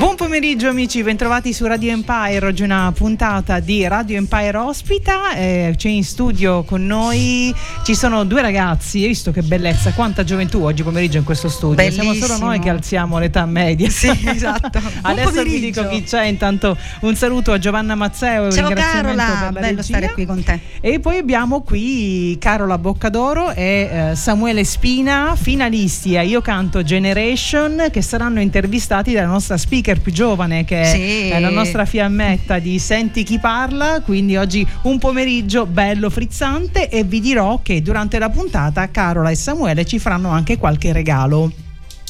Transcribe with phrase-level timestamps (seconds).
[0.00, 5.74] Buon pomeriggio amici, bentrovati su Radio Empire, oggi una puntata di Radio Empire ospita, eh,
[5.76, 7.54] c'è in studio con noi,
[7.84, 11.74] ci sono due ragazzi, hai visto che bellezza, quanta gioventù oggi pomeriggio in questo studio,
[11.76, 12.14] Bellissimo.
[12.14, 13.90] siamo solo noi che alziamo l'età media.
[13.90, 14.80] Sì, esatto.
[15.02, 15.82] Adesso vi pomeriggio.
[15.82, 19.82] dico chi c'è, intanto un saluto a Giovanna Mazzeo e un Ciao Carola, bello regia.
[19.82, 20.60] stare qui con te.
[20.80, 27.88] E poi abbiamo qui Carola Boccadoro e eh, Samuele Spina, finalisti a Io Canto Generation,
[27.90, 31.28] che saranno intervistati dalla nostra speaker più giovane, che Sì.
[31.30, 34.00] è la nostra fiammetta di Senti chi parla.
[34.04, 39.34] Quindi oggi un pomeriggio bello frizzante e vi dirò che durante la puntata Carola e
[39.34, 41.50] Samuele ci faranno anche qualche regalo.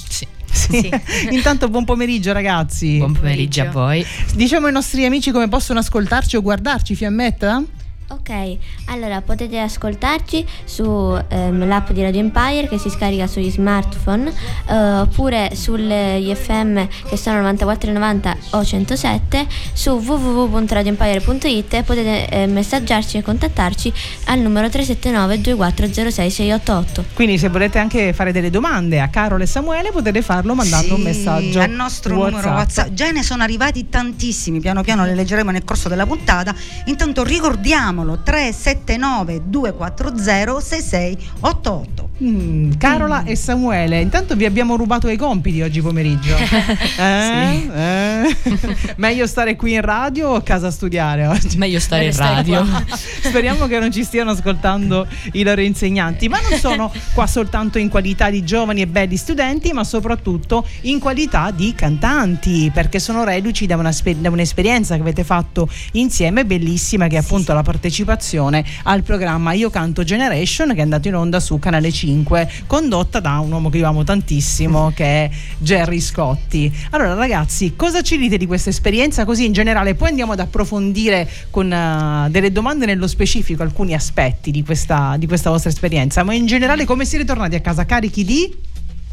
[0.08, 0.26] Sì.
[0.52, 0.90] Sì.
[1.30, 2.98] Intanto buon pomeriggio ragazzi.
[2.98, 4.04] Buon pomeriggio a voi.
[4.34, 7.62] Diciamo ai nostri amici come possono ascoltarci o guardarci, fiammetta?
[8.12, 14.32] Ok, allora potete ascoltarci sull'app di Radio Empire che si scarica sugli smartphone
[14.68, 23.18] eh, oppure sugli FM che sono 9490 o 107 su www.radioempire.it e potete eh, messaggiarci
[23.18, 23.92] e contattarci
[24.24, 27.04] al numero 379 2406 688.
[27.14, 30.94] Quindi se volete anche fare delle domande a Carola e Samuele potete farlo mandando Sì,
[30.94, 32.88] un messaggio al nostro numero WhatsApp.
[32.88, 36.52] Già ne sono arrivati tantissimi, piano piano le leggeremo nel corso della puntata.
[36.86, 37.22] Intanto
[38.00, 42.09] ricordiamolo 379 240 6688.
[42.22, 46.36] Mm, Carola e Samuele, intanto vi abbiamo rubato i compiti oggi pomeriggio.
[47.00, 47.68] Eh?
[47.74, 48.36] Eh?
[48.96, 51.56] Meglio stare qui in radio o a casa a studiare oggi?
[51.56, 52.66] Meglio stare in Meglio radio.
[53.22, 57.88] Speriamo che non ci stiano ascoltando i loro insegnanti, ma non sono qua soltanto in
[57.88, 63.66] qualità di giovani e belli studenti, ma soprattutto in qualità di cantanti, perché sono reduci
[63.66, 69.02] da, una da un'esperienza che avete fatto insieme, bellissima, che è appunto la partecipazione al
[69.02, 72.09] programma Io Canto Generation, che è andato in onda su Canale 5,
[72.66, 76.72] condotta da un uomo che io amo tantissimo, che è Jerry Scotti.
[76.90, 79.94] Allora ragazzi, cosa ci dite di questa esperienza così in generale?
[79.94, 85.26] Poi andiamo ad approfondire con eh, delle domande nello specifico alcuni aspetti di questa, di
[85.26, 88.68] questa vostra esperienza, ma in generale come siete tornati a casa carichi di...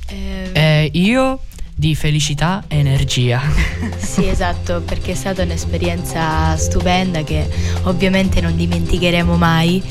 [0.10, 1.40] Eh, io
[1.80, 3.40] di felicità e energia.
[4.18, 7.48] Sì, esatto, perché è stata un'esperienza stupenda che
[7.84, 9.84] ovviamente non dimenticheremo mai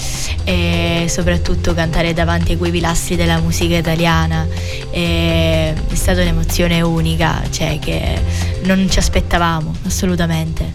[0.42, 4.44] e soprattutto cantare davanti a quei pilastri della musica italiana
[4.90, 8.20] e è stata un'emozione unica, cioè che
[8.64, 10.72] non ci aspettavamo assolutamente.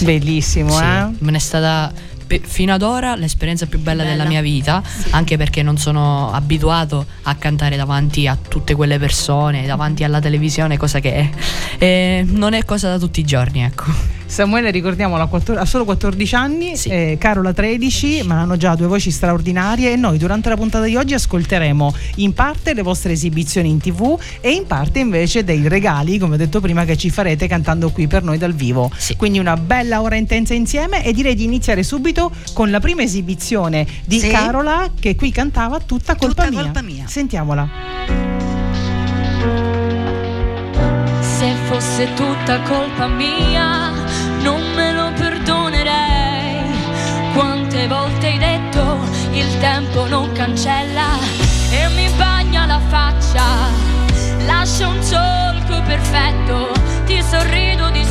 [0.00, 1.08] Bellissimo, Sì, eh?
[1.18, 1.92] me ne è stata
[2.26, 4.16] pe- fino ad ora l'esperienza più bella, Bella.
[4.16, 9.66] della mia vita, anche perché non sono abituato a cantare davanti a tutte quelle persone,
[9.66, 11.30] davanti alla televisione, cosa che è,
[11.78, 14.20] eh, non è cosa da tutti i giorni, ecco.
[14.32, 16.88] Samuele ricordiamo ha, quattro- ha solo 14 anni, Sì.
[16.88, 20.96] eh, Carola 13, ma hanno già due voci straordinarie e noi durante la puntata di
[20.96, 26.16] oggi ascolteremo in parte le vostre esibizioni in tv e in parte invece dei regali,
[26.16, 28.90] come ho detto prima, che ci farete cantando qui per noi dal vivo.
[28.96, 29.16] Sì.
[29.16, 33.86] Quindi una bella ora intensa insieme e direi di iniziare subito con la prima esibizione
[34.06, 34.28] di Sì.
[34.30, 36.62] Carola che qui cantava tutta colpa, Tutta mia.
[36.62, 37.04] colpa mia.
[37.06, 37.68] Sentiamola.
[41.20, 43.90] Se fosse tutta colpa mia,
[44.42, 46.64] non me lo perdonerei.
[47.34, 48.98] Quante volte hai detto
[49.32, 51.18] il tempo non cancella
[51.70, 53.44] e mi bagna la faccia.
[54.44, 56.72] Lascia un solco perfetto,
[57.06, 58.01] ti sorrido distrutta.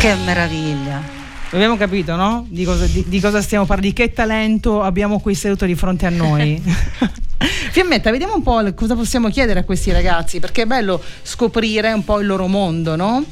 [0.00, 1.02] Che meraviglia.
[1.50, 2.46] Abbiamo capito, no?
[2.48, 6.06] Di cosa, di- di cosa stiamo parlando, di che talento abbiamo qui seduto di fronte
[6.06, 6.58] a noi.
[7.70, 12.02] Fiammetta, vediamo un po' cosa possiamo chiedere a questi ragazzi, perché è bello scoprire un
[12.02, 13.22] po' il loro mondo, no?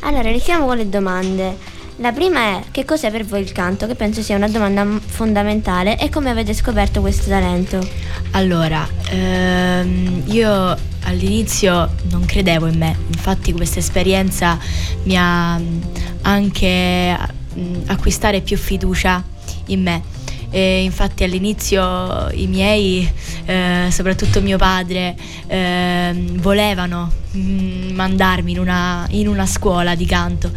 [0.00, 1.56] Allora, iniziamo con le domande.
[1.98, 5.96] La prima è che cos'è per voi il canto, che penso sia una domanda fondamentale,
[5.96, 7.86] e come avete scoperto questo talento?
[8.32, 14.58] Allora, ehm, io all'inizio non credevo in me, infatti questa esperienza
[15.04, 15.80] mi ha mm,
[16.22, 17.16] anche
[17.56, 19.22] mm, acquistare più fiducia
[19.66, 20.02] in me.
[20.50, 23.08] E infatti all'inizio i miei,
[23.44, 25.16] eh, soprattutto mio padre,
[25.48, 30.52] ehm, volevano mm, mandarmi in una, in una scuola di canto,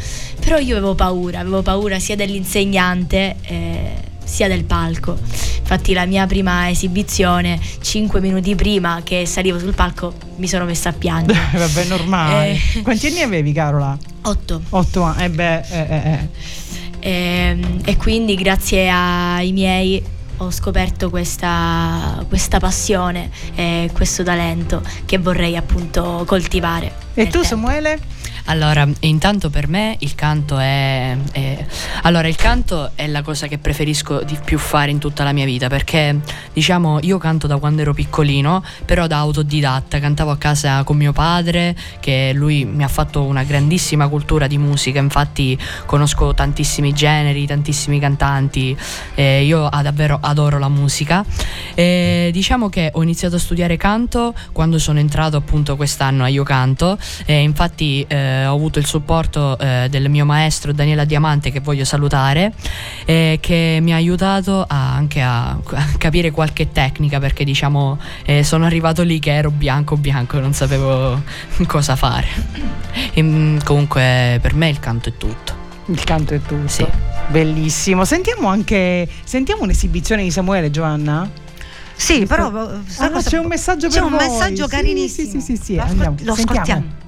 [0.48, 5.18] però io avevo paura, avevo paura sia dell'insegnante eh, sia del palco.
[5.60, 10.88] Infatti la mia prima esibizione, 5 minuti prima che salivo sul palco, mi sono messa
[10.88, 11.38] a piangere.
[11.52, 12.52] Vabbè, normale.
[12.52, 12.82] Eh.
[12.82, 13.98] Quanti anni avevi, Carola?
[14.22, 14.62] 8.
[14.70, 15.24] Otto anni.
[15.26, 16.30] Eh beh, eh, eh, eh.
[17.00, 20.02] Ehm, E, quindi grazie ai miei
[20.38, 27.07] ho scoperto questa, questa passione e questo talento che vorrei appunto coltivare.
[27.20, 27.42] E tu.
[27.42, 28.00] Samuele?
[28.50, 31.66] Allora, intanto per me il canto è, è-
[32.04, 35.44] Allora, il canto è la cosa che preferisco di più fare in tutta la mia
[35.44, 36.20] vita perché,
[36.54, 41.12] diciamo, io canto da quando ero piccolino, però da autodidatta, cantavo a casa con mio
[41.12, 47.48] padre, che lui mi ha fatto una grandissima cultura di musica, infatti conosco tantissimi generi,
[47.48, 48.78] tantissimi cantanti,
[49.16, 51.26] eh, io davvero adoro la musica.
[51.74, 56.44] E diciamo che ho iniziato a studiare canto quando sono entrato appunto quest'anno a Io
[56.44, 61.60] Canto e infatti eh, ho avuto il supporto eh, del mio maestro Daniela Diamante che
[61.60, 62.54] voglio salutare
[63.06, 68.44] eh, che mi ha aiutato a- anche a, a capire qualche tecnica perché diciamo eh,
[68.44, 71.22] sono arrivato lì che ero bianco bianco non sapevo
[71.68, 72.28] cosa fare
[73.14, 75.54] E, mm, comunque per me il canto è tutto
[75.88, 76.68] Il canto è tutto.
[76.68, 76.86] Sì.
[77.30, 78.04] Bellissimo.
[78.06, 79.08] Sentiamo anche.
[79.24, 81.30] Sentiamo un'esibizione di Samuele, Giovanna?
[81.98, 84.28] Sì, però Ah, cosa- c'è un messaggio c'è per un voi.
[84.28, 85.32] messaggio Sì, carinissimo.
[85.32, 86.52] sì, sì, sì, sì, Lo, andiamo, lo sentiamo.
[86.62, 87.06] ascoltiamo.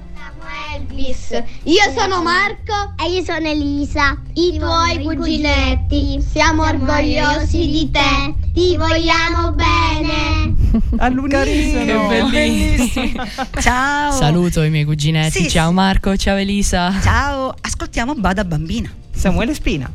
[0.72, 1.30] Elvis.
[1.64, 6.24] Io sono Marco e io sono Elisa, i tuoi cuginetti.
[6.30, 10.54] Siamo orgogliosi di te, ti vogliamo bene.
[10.98, 12.08] All'unisono.
[12.08, 13.24] Che bellissimo.
[13.60, 14.12] Ciao.
[14.12, 15.72] saluto i miei cuginetti Sì, ciao.
[15.72, 18.90] Marco ciao Elisa Ciao, ascoltiamo Bada Bambina.
[19.12, 19.90] Samuele Spina.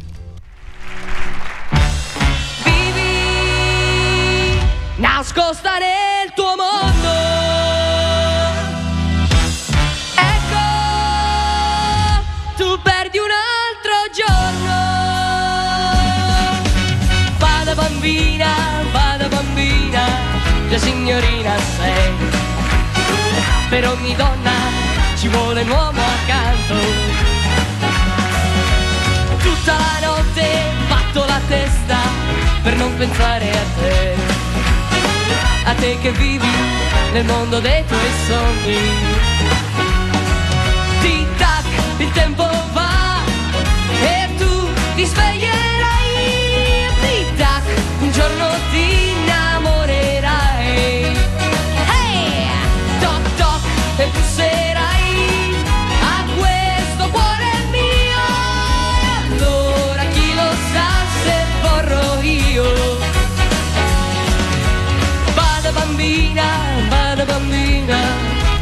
[4.98, 7.10] Nascosta nel tuo mondo.
[10.16, 10.58] Ecco,
[12.58, 14.74] tu perdi un altro giorno.
[17.38, 18.54] Vada bambina,
[18.92, 20.06] vada bambina,
[20.70, 22.14] già signorina sei.
[23.70, 24.52] Per ogni donna
[25.18, 26.76] ci vuole un uomo accanto.
[29.42, 31.98] Tutta la notte batto la testa
[32.64, 34.65] per non pensare a te.
[35.68, 36.48] A te che vivi
[37.12, 38.78] nel mondo dei tuoi sogni.
[41.02, 41.66] Tic tac,
[41.98, 43.24] il tempo va
[44.02, 46.88] e tu ti sveglierai.
[47.02, 47.64] Tic tac,
[48.00, 50.05] un giorno ti innamorerai.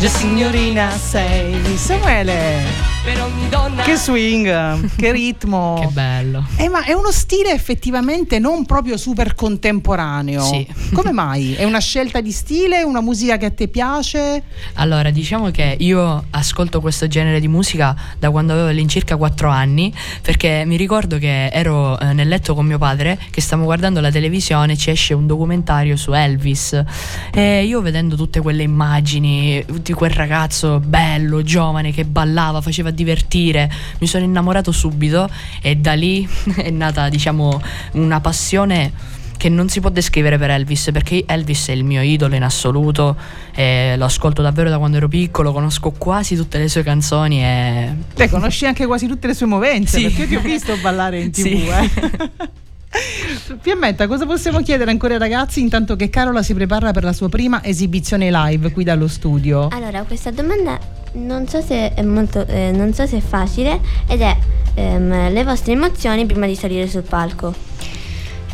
[0.04, 1.78] Già signorina sei.
[1.78, 2.93] Samuele.
[3.04, 3.84] Per ogni donna.
[3.84, 5.78] Che swing, che ritmo.
[5.82, 10.42] che bello Eh, ma è uno stile effettivamente non proprio super contemporaneo.
[10.42, 10.66] Sì.
[10.94, 11.54] Come mai?
[11.54, 12.84] È una scelta di stile?
[12.84, 14.44] Una musica che a te piace?
[14.76, 19.94] Allora, diciamo che io ascolto questo genere di musica da quando avevo all'incirca 4 anni,
[20.22, 24.12] perché mi ricordo che ero eh, nel letto con mio padre, che stavamo guardando la
[24.12, 26.82] televisione, ci esce un documentario su Elvis
[27.34, 33.70] e io vedendo tutte quelle immagini di quel ragazzo bello, giovane, che ballava, faceva divertire,
[34.00, 35.30] mi sono innamorato subito
[35.62, 37.62] e da lì è nata, diciamo,
[37.94, 38.92] una passione
[39.36, 43.18] che non si può descrivere per Elvis perché Elvis è il mio idolo in assoluto
[43.54, 47.94] e lo ascolto davvero da quando ero piccolo, conosco quasi tutte le sue canzoni e
[48.14, 50.04] Te conosci anche quasi tutte le sue movenze, Sì.
[50.04, 51.42] perché io ti ho visto ballare in tv.
[51.44, 51.68] Sì.
[51.68, 52.62] Eh.
[53.62, 57.30] Piammetta, cosa possiamo chiedere ancora ai ragazzi intanto che Carola si prepara per la sua
[57.30, 59.68] prima esibizione live qui dallo studio?
[59.72, 60.78] Allora, questa domanda
[61.14, 64.36] non so se è molto eh, non so se è facile ed è
[64.76, 67.54] ehm, le vostre emozioni prima di salire sul palco.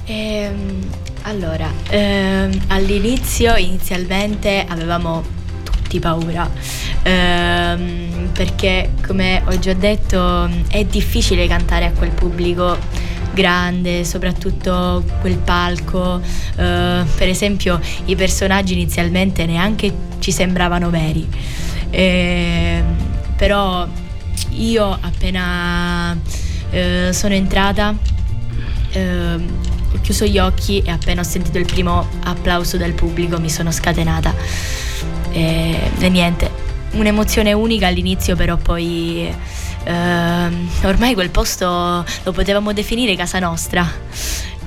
[0.06, 0.80] Ehm,
[1.24, 5.24] allora, ehm, all'inizio, inizialmente avevamo
[5.64, 6.50] tutti paura,
[7.04, 12.78] ehm, perché come ho già detto è difficile cantare a quel pubblico
[13.34, 16.20] grande, soprattutto quel palco,
[16.56, 21.28] eh, per esempio i personaggi inizialmente neanche ci sembravano veri,
[21.92, 22.84] Ehm,
[23.36, 23.88] però
[24.52, 26.18] io appena
[26.72, 27.96] Eh, sono entrata,
[28.92, 29.48] ehm,
[29.92, 33.72] ho chiuso gli occhi e appena ho sentito il primo applauso dal pubblico mi sono
[33.72, 34.36] scatenata.
[35.32, 36.52] E, e niente,
[36.92, 39.34] un'emozione unica all'inizio, però poi
[39.84, 41.66] ehm, ormai quel posto
[42.24, 43.88] lo potevamo definire casa nostra.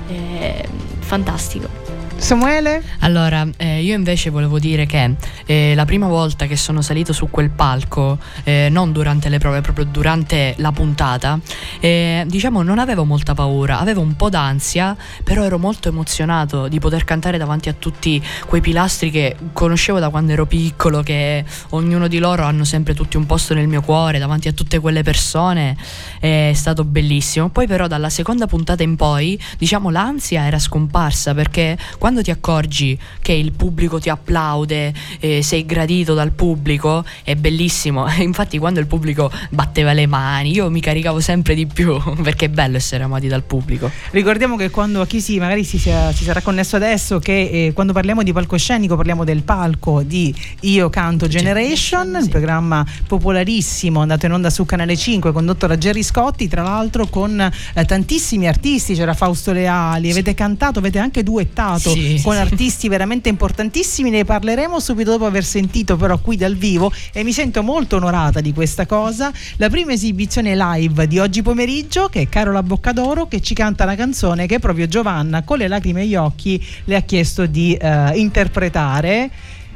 [0.07, 0.67] Eh,
[0.99, 1.92] fantastico.
[2.23, 2.81] Samuele?
[2.99, 7.29] Allora, eh, io invece volevo dire che eh, la prima volta che sono salito su
[7.29, 11.37] quel palco, eh, non durante le prove, proprio durante la puntata,
[11.81, 16.79] eh, diciamo non avevo molta paura, avevo un po' d'ansia, però ero molto emozionato di
[16.79, 22.07] poter cantare davanti a tutti quei pilastri che conoscevo da quando ero piccolo, che ognuno
[22.07, 25.75] di loro hanno sempre tutti un posto nel mio cuore, davanti a tutte quelle persone,
[26.21, 27.49] è stato bellissimo.
[27.49, 32.97] Poi però dalla seconda puntata in poi, diciamo l'ansia era scomparsa perché quando ti accorgi
[33.21, 38.07] che il pubblico ti applaude, eh, sei gradito dal pubblico, è bellissimo.
[38.21, 42.49] Infatti quando il pubblico batteva le mani, io mi caricavo sempre di più perché è
[42.49, 43.89] bello essere amati dal pubblico.
[44.11, 47.73] Ricordiamo che quando a chi si magari si, sia- si sarà connesso adesso che eh,
[47.73, 54.25] quando parliamo di palcoscenico parliamo del palco di Io Canto Generation, il programma popolarissimo andato
[54.25, 58.93] in onda su Canale 5 condotto da Gerry Scotti, tra l'altro con eh, tantissimi artisti,
[58.95, 62.39] c'era Fausto Leali, avete cantato, avete anche duettato Sì, con sì.
[62.39, 67.31] artisti veramente importantissimi, ne parleremo subito dopo aver sentito però qui dal vivo e mi
[67.31, 69.31] sento molto onorata di questa cosa.
[69.57, 73.95] La prima esibizione live di oggi pomeriggio che è Carola Boccadoro che ci canta una
[73.95, 79.29] canzone che proprio Giovanna con le lacrime agli occhi le ha chiesto di eh, interpretare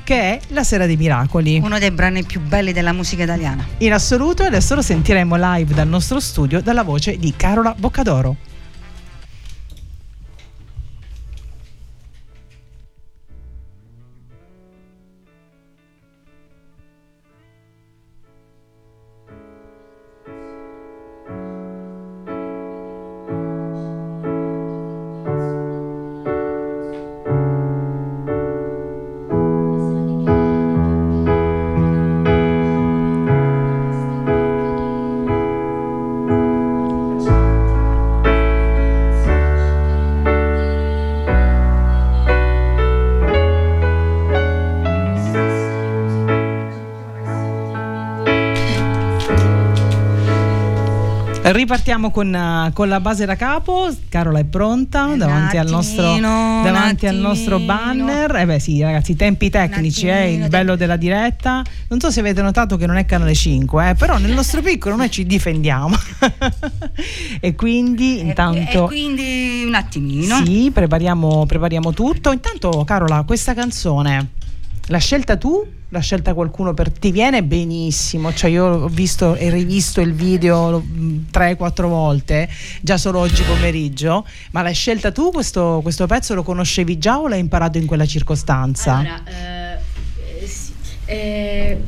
[0.07, 1.59] che è La Sera dei Miracoli.
[1.61, 3.67] Uno dei brani più belli della musica italiana.
[3.79, 8.46] In assoluto adesso lo sentiremo live dal nostro studio dalla voce di Carola Boccadoro.
[51.67, 53.93] Ripartiamo con, eh, con la base da capo.
[54.07, 57.75] Carola è pronta Un davanti, al nostro, attimino, davanti al nostro attimino.
[57.75, 58.35] banner.
[58.37, 61.61] Eh beh, sì, ragazzi, tempi tecnici, eh, attimino, il bello della diretta.
[61.89, 64.95] Non so se avete notato che non è canale 5, eh, però nel nostro piccolo
[64.95, 65.93] noi ci difendiamo.
[67.41, 68.85] e quindi intanto.
[68.85, 70.41] E quindi un attimino.
[70.45, 72.31] Sì, prepariamo, prepariamo tutto.
[72.31, 74.29] Intanto, Carola, questa canzone
[74.85, 75.67] l'ha scelta tu?
[75.89, 78.33] L'ha scelta qualcuno per ti viene benissimo.
[78.33, 82.49] Cioè, io ho visto e rivisto il video mh, tre, quattro volte,
[82.81, 84.25] già solo oggi pomeriggio.
[84.51, 86.33] Ma l'hai scelta tu questo, questo pezzo?
[86.33, 88.97] Lo conoscevi già o l'hai imparato in quella circostanza?
[88.97, 90.73] Allora, eh, eh, sì,
[91.05, 91.81] eh,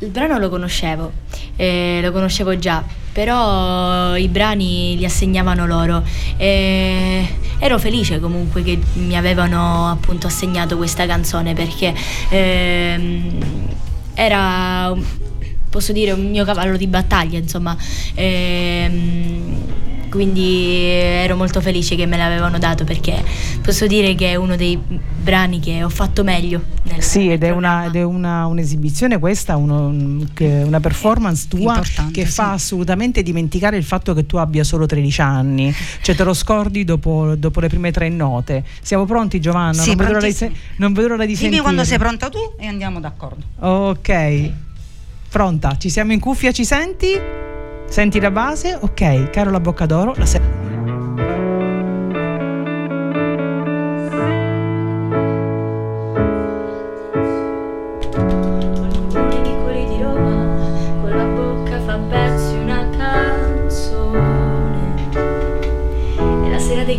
[0.00, 1.10] il brano lo conoscevo,
[1.56, 6.02] eh, lo conoscevo già, però i brani li assegnavano loro.
[6.36, 7.26] e
[7.58, 11.94] ero felice comunque che mi avevano appunto assegnato questa canzone perché
[12.28, 13.38] ehm,
[14.14, 14.94] era,
[15.70, 17.76] posso dire, un mio cavallo di battaglia, insomma.
[18.14, 19.64] Ehm,
[20.10, 23.22] quindi ero molto felice che me l'avevano dato perché
[23.62, 26.62] posso dire che è uno dei brani che ho fatto meglio.
[26.84, 32.12] Nel, Sì, ed è, una, ed è una- un'esibizione questa, uno- una performance tua Importante,
[32.20, 32.32] che sì.
[32.32, 36.84] fa assolutamente dimenticare il fatto che tu abbia solo 13 anni, cioè te lo scordi
[36.84, 38.64] dopo, dopo le prime tre note.
[38.82, 39.72] Siamo pronti Giovanna?
[39.82, 41.62] Sì, non, vedo di, non vedo l'ora di Dimmi sentire.
[41.62, 43.42] quando sei pronta tu e andiamo d'accordo.
[43.58, 44.50] Ok,
[45.28, 47.08] pronta, ci siamo in cuffia, ci senti?
[47.88, 48.76] Senti la base?
[48.80, 50.40] Ok, Boccadoro, la se-
[58.14, 60.02] Alcuni di quelli
[66.84, 66.98] di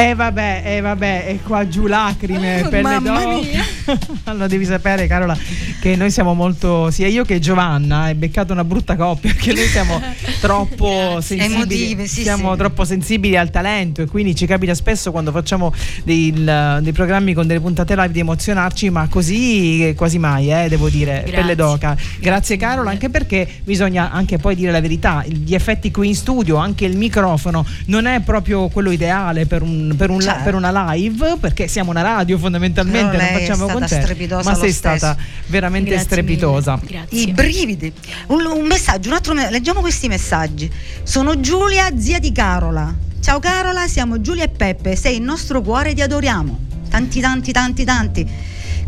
[0.00, 3.59] E vabbè, e vabbè, e qua giù lacrime per le Mamma donne.
[4.24, 5.36] allora devi sapere, Carola,
[5.80, 9.66] che noi siamo molto, sia io che Giovanna, è beccata una brutta coppia, perché noi
[9.66, 10.00] siamo
[10.40, 12.58] troppo sensibili, Emotive, sì, siamo sì.
[12.58, 15.72] troppo sensibili al talento e quindi ci capita spesso quando facciamo
[16.04, 20.88] dei, dei programmi con delle puntate live di emozionarci, ma così quasi mai, eh, devo
[20.88, 21.54] dire, Grazie.
[21.54, 21.96] doca.
[22.18, 26.56] Grazie Carola, anche perché bisogna anche poi dire la verità, gli effetti qui in studio,
[26.56, 30.42] anche il microfono non è proprio quello ideale per, un- per un- Certo.
[30.44, 34.56] per una live, perché siamo una radio fondamentalmente, non è facciamo stata concerti, strepitosa ma
[34.56, 34.96] lo sei stesso.
[34.96, 36.80] stata veramente Grazie strepitosa.
[37.10, 37.92] I brividi.
[38.28, 40.70] Un, un messaggio, un altro leggiamo questi messaggi.
[41.02, 42.94] Sono Giulia, zia di Carola.
[43.20, 46.58] Ciao Carola, siamo Giulia e Peppe, sei il nostro cuore, ti adoriamo.
[46.88, 48.28] Tanti, tanti, tanti, tanti.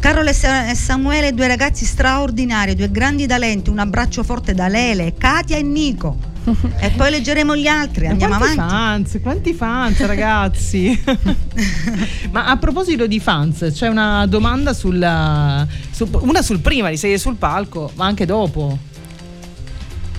[0.01, 3.71] Carola e e Samuele, due ragazzi straordinari, due grandi talenti.
[3.71, 6.31] Un abbraccio forte da Lele, Katia e Nico.
[6.81, 9.11] E poi leggeremo gli altri, andiamo quanti avanti.
[9.11, 11.05] fans, quanti fans ragazzi.
[12.31, 17.19] Ma a proposito di fans, c'è una domanda sulla, su- una sul prima di sedere
[17.19, 18.91] sul palco, ma anche dopo.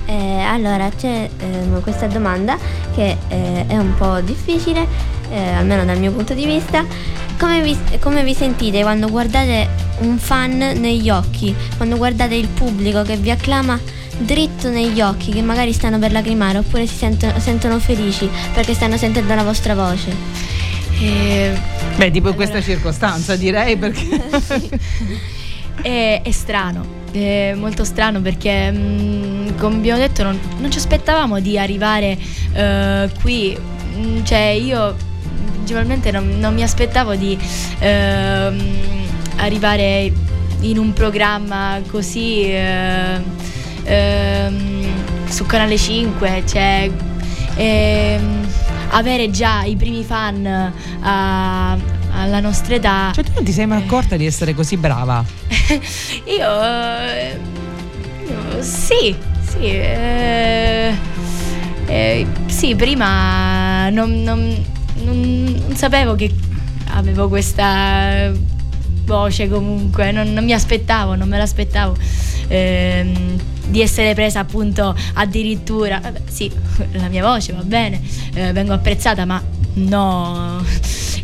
[0.05, 2.57] Eh, allora c'è ehm, questa domanda
[2.93, 4.85] che eh, è un po' difficile,
[5.29, 6.85] eh, almeno dal mio punto di vista.
[7.37, 9.67] Come vi, come vi sentite quando guardate
[9.99, 13.79] un fan negli occhi, quando guardate il pubblico che vi acclama
[14.19, 18.97] dritto negli occhi, che magari stanno per lacrimare oppure si sentono, sentono felici perché stanno
[18.97, 20.15] sentendo la vostra voce?
[20.99, 21.51] Eh,
[21.95, 24.21] Beh, tipo in questa circostanza direi perché...
[25.81, 31.39] È, è strano, è molto strano perché, mm, come abbiamo detto, non, non ci aspettavamo
[31.39, 32.15] di arrivare
[32.53, 33.57] eh, qui.
[33.97, 34.95] Mm, Cioè, io
[35.55, 37.37] principalmente non, non mi aspettavo di
[37.79, 38.75] ehm,
[39.37, 40.11] arrivare
[40.61, 43.19] in un programma così eh,
[43.83, 44.85] ehm,
[45.29, 46.43] su Canale 5.
[46.45, 46.91] Cioè,
[47.55, 48.47] ehm,
[48.91, 50.45] avere già i primi fan
[51.01, 51.71] a-
[52.15, 53.11] alla nostra età.
[53.13, 55.23] Cioè tu non ti sei mai accorta di essere così brava?
[56.25, 57.39] Io, eh,
[58.27, 59.15] io sì,
[59.47, 60.93] sì, eh,
[61.87, 64.63] eh, sì, prima non, non-
[65.03, 66.31] non- non sapevo che
[66.93, 68.31] avevo questa
[69.05, 71.95] voce comunque, non, non mi aspettavo, non me l'aspettavo
[72.47, 76.51] ehm, di essere presa appunto addirittura, vabbè, sì,
[76.93, 78.01] la mia voce va bene,
[78.33, 79.41] eh, vengo apprezzata, ma
[79.75, 80.63] no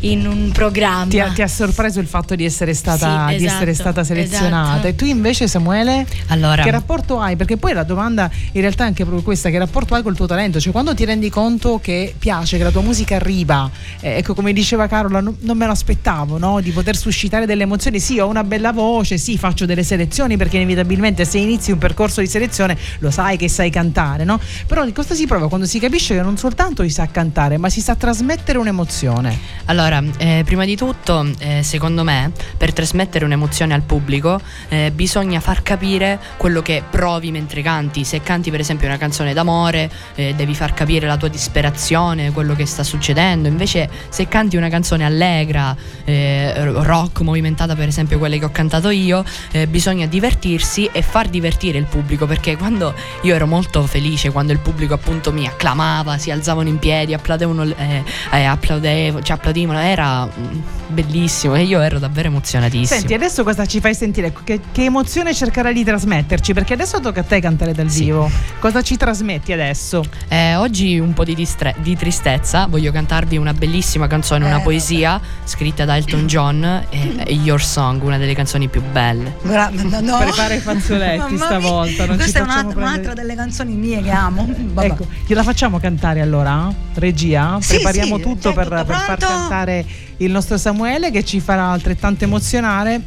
[0.02, 1.08] in un programma.
[1.08, 4.04] Ti ha, ti ha sorpreso il fatto di essere stata, Sì, di essere esatto, stata
[4.04, 4.72] selezionata.
[4.74, 4.88] esatto.
[4.88, 7.36] E tu invece, Samuele, Allora, che rapporto hai?
[7.36, 10.26] Perché poi la domanda in realtà è anche proprio questa: che rapporto hai col tuo
[10.26, 10.60] talento?
[10.60, 14.54] Cioè, quando ti rendi conto che piace, che la tua musica arriva, eh, ecco, come
[14.54, 16.62] diceva Carola, non, non me l'aspettavo, no?
[16.62, 18.00] Di poter suscitare delle emozioni.
[18.00, 22.22] Sì, ho una bella voce, sì, faccio delle selezioni, perché inevitabilmente se inizi un percorso
[22.22, 24.40] di selezione lo sai che sai cantare, no?
[24.68, 27.70] Però di cosa si prova quando si capisce che non soltanto si sa cantare, ma
[27.70, 29.38] si sa trasmettere un'emozione?
[29.66, 35.40] Allora, eh, prima di tutto, eh, secondo me, per trasmettere un'emozione al pubblico, eh, bisogna
[35.40, 38.04] far capire quello che provi mentre canti.
[38.04, 42.56] Se canti, per esempio, una canzone d'amore, eh, devi far capire la tua disperazione, quello
[42.56, 43.48] che sta succedendo.
[43.48, 45.76] Invece, se canti una canzone allegra,
[46.06, 51.28] eh, rock, movimentata, per esempio, quelle che ho cantato io, eh, bisogna divertirsi e far
[51.28, 52.26] divertire il pubblico.
[52.28, 56.78] Perché quando io ero molto felice, quando il pubblico appunto mi acclamava, si alzavano in
[56.78, 63.00] piedi, applaudevano, eh, eh, applaudevo, cioè applaudivano, era mm, bellissimo e io ero davvero emozionatissimo.
[63.00, 64.34] Senti, adesso cosa ci fai sentire?
[64.44, 66.54] Che, che emozione cercherai di trasmetterci?
[66.54, 68.06] Perché adesso tocca a te cantare dal Sì.
[68.06, 68.30] vivo.
[68.60, 70.04] Cosa ci trasmetti adesso?
[70.28, 74.64] Eh, oggi un po' di, distre- di tristezza, voglio cantarvi una bellissima canzone, una Eh,
[74.64, 79.36] poesia scritta da Elton John, e, e Your Song, una delle canzoni più belle.
[79.42, 80.18] Bra- no, no.
[80.24, 84.02] Prepara i fazzoletti stavolta, non ci Questa è facciamo un'altra, prendere- un'altra delle canzoni mie
[84.02, 84.48] che amo.
[84.74, 84.88] Vabbè.
[84.88, 86.72] Ecco, gliela facciamo cantare allora?
[86.96, 87.58] Regia?
[87.62, 89.26] Sì, Prepariamo sì, tutto per, tutto per far pronto?
[89.70, 89.86] Cantare
[90.18, 93.02] il nostro Samuele che ci farà altrettanto emozionare.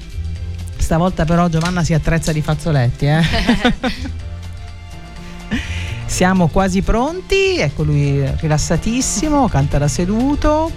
[0.77, 3.23] Stavolta però Giovanna si attrezza di fazzoletti, eh?
[6.07, 10.71] Siamo quasi pronti, ecco lui rilassatissimo, canta da seduto.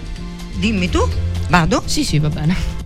[0.56, 1.06] Dimmi tu,
[1.48, 1.82] vado?
[1.84, 2.85] Sì, sì, va bene.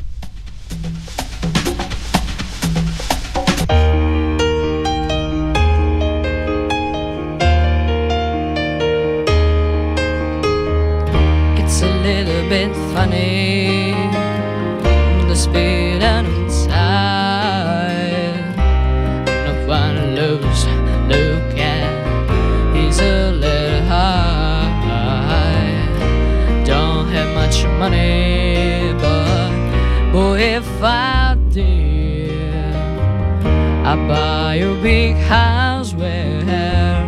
[34.90, 37.06] Big house where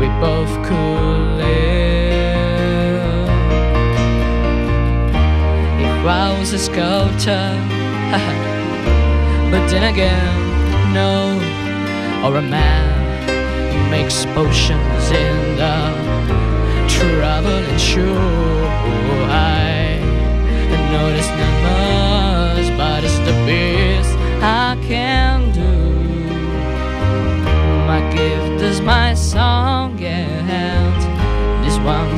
[0.00, 3.28] we both could live.
[5.84, 7.46] If I was a sculptor,
[9.50, 10.32] but then again,
[10.94, 11.12] no,
[12.24, 12.86] or a man
[13.72, 15.76] who makes potions in the
[16.94, 18.20] traveling show.
[19.28, 20.00] I
[20.96, 22.37] notice not much,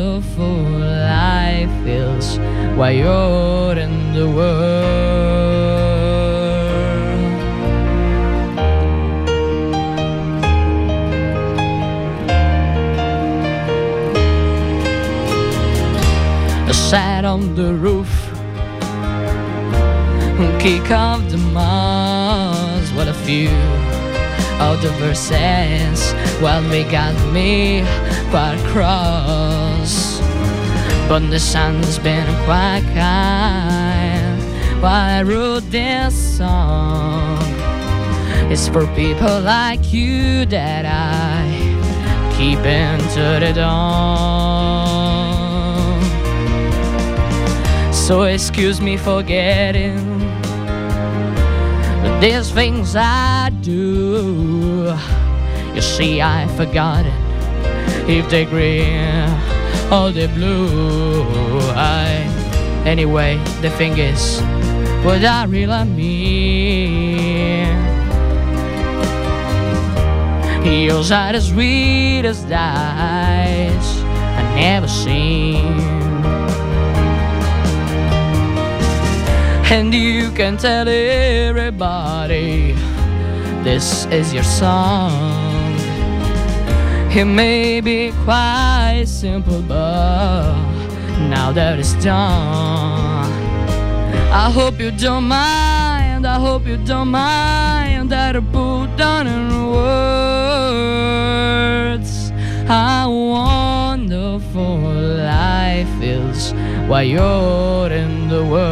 [0.00, 2.38] wonderful life feels
[2.76, 4.80] while you're in the world.
[16.68, 18.10] I sat on the roof
[20.40, 23.50] and Kick off the moss What a few
[24.60, 27.82] of the verses Well, they got me
[28.30, 29.69] quite cross
[31.10, 34.40] But the sun's been quite kind
[34.80, 37.36] While I wrote this song
[38.48, 41.50] It's for people like you that I
[42.38, 44.70] keep into the dawn
[47.92, 49.98] So excuse me for getting
[52.20, 54.94] these things I do.
[55.74, 57.14] You see, I forgot it.
[58.08, 59.59] If they're green
[59.90, 61.24] or the blue.
[61.74, 62.06] I
[62.86, 64.40] anyway, the thing is,
[65.04, 67.30] what I really mean.
[70.64, 74.02] Yours are as sweet as eyes
[74.36, 75.80] I never seen.
[79.72, 82.72] And you can tell everybody
[83.62, 85.39] this is your song.
[87.12, 90.54] It may be quite simple, but
[91.28, 93.32] now that it's done,
[94.32, 96.24] I hope you don't mind.
[96.24, 101.10] I hope you don't mind that I put down in words
[102.68, 104.78] how wonderful
[105.26, 106.52] life is
[106.86, 108.70] while you're in the world.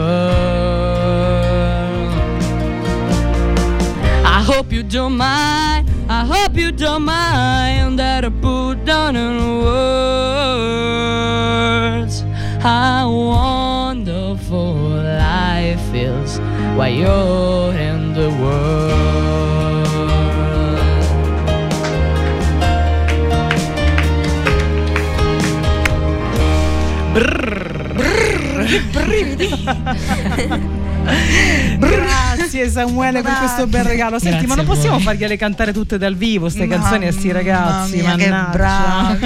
[4.24, 5.87] I hope you don't mind.
[6.30, 10.60] I hope you don't mind that I put down in words.
[12.60, 16.38] How wonderful life is
[16.76, 19.08] while you're in the world.
[32.58, 34.18] Grazie Samuele per questo bel regalo.
[34.18, 38.00] Senti, Grazie ma non possiamo fargliele cantare tutte dal vivo, queste canzoni a sti ragazzi?
[38.00, 39.16] Mia, che mannaggia.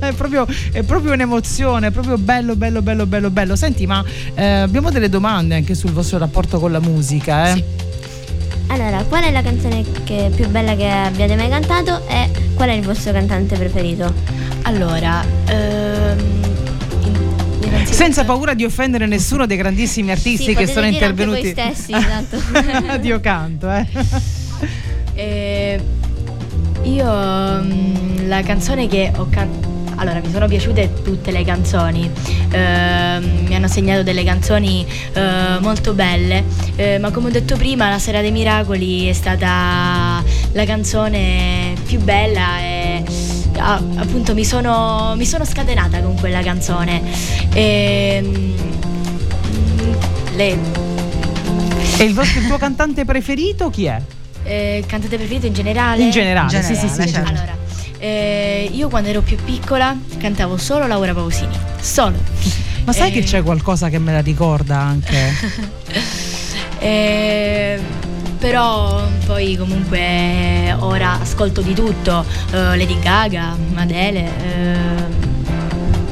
[0.00, 3.54] è, proprio, è proprio un'emozione, è proprio bello, bello, bello, bello, bello.
[3.54, 4.02] Senti, ma
[4.34, 7.64] eh, abbiamo delle domande anche sul vostro rapporto con la musica, eh?
[8.68, 12.72] Allora, qual è la canzone che- più bella che abbiate mai cantato e qual è
[12.72, 14.12] il vostro cantante preferito?
[14.62, 16.43] Allora, ehm,
[17.84, 21.40] Senza paura di offendere nessuno dei grandissimi artisti Sì, che sono dire anche intervenuti.
[21.42, 22.98] voi stessi, tanto.
[22.98, 23.86] Dio canto, eh.
[25.14, 25.80] Eh,
[26.82, 27.04] io
[27.62, 29.72] mm, la canzone che ho cantato.
[29.96, 32.10] Allora, mi sono piaciute tutte le canzoni,
[32.50, 36.42] Ehm, mi hanno segnato delle canzoni eh, molto belle,
[36.76, 42.00] Eh, ma come ho detto prima, La Sera dei Miracoli è stata la canzone più
[42.00, 42.73] bella e
[43.58, 47.02] ah, appunto mi sono, mi sono scatenata con quella canzone.
[47.52, 48.52] Ehm,
[50.36, 50.58] le,
[51.98, 54.00] E il, vostro, il tuo cantante preferito chi è?
[54.46, 56.02] eh, cantante preferito in generale?
[56.02, 56.96] In generale, In sì, sì, sì.
[56.96, 57.28] generale, certo.
[57.30, 57.56] Allora,
[57.98, 62.16] eh, io quando ero più piccola cantavo solo Laura Pausini, solo.
[62.84, 65.32] Ma sai che Eh, c'è qualcosa che me la ricorda anche?
[66.80, 67.80] eh,
[68.38, 75.22] però poi comunque ora ascolto di tutto, eh, Lady Gaga, Adele, eh,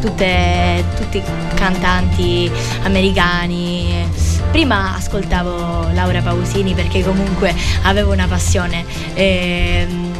[0.00, 1.22] tutte, tutti
[1.54, 2.50] cantanti
[2.82, 4.30] americani.
[4.50, 7.54] prima ascoltavo Laura Pausini perché comunque
[7.84, 10.12] avevo una passione, ehm,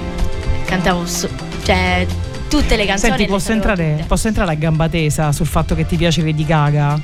[0.64, 1.28] cantavo su-
[1.62, 2.06] cioè,
[2.48, 3.12] tutte le canzoni.
[3.16, 6.98] Senti, posso entrare, posso entrare a gamba tesa sul fatto che ti piace Lady Gaga?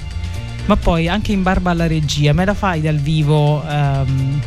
[0.65, 4.41] Ma poi anche in barba alla regia, me la fai dal vivo ehm,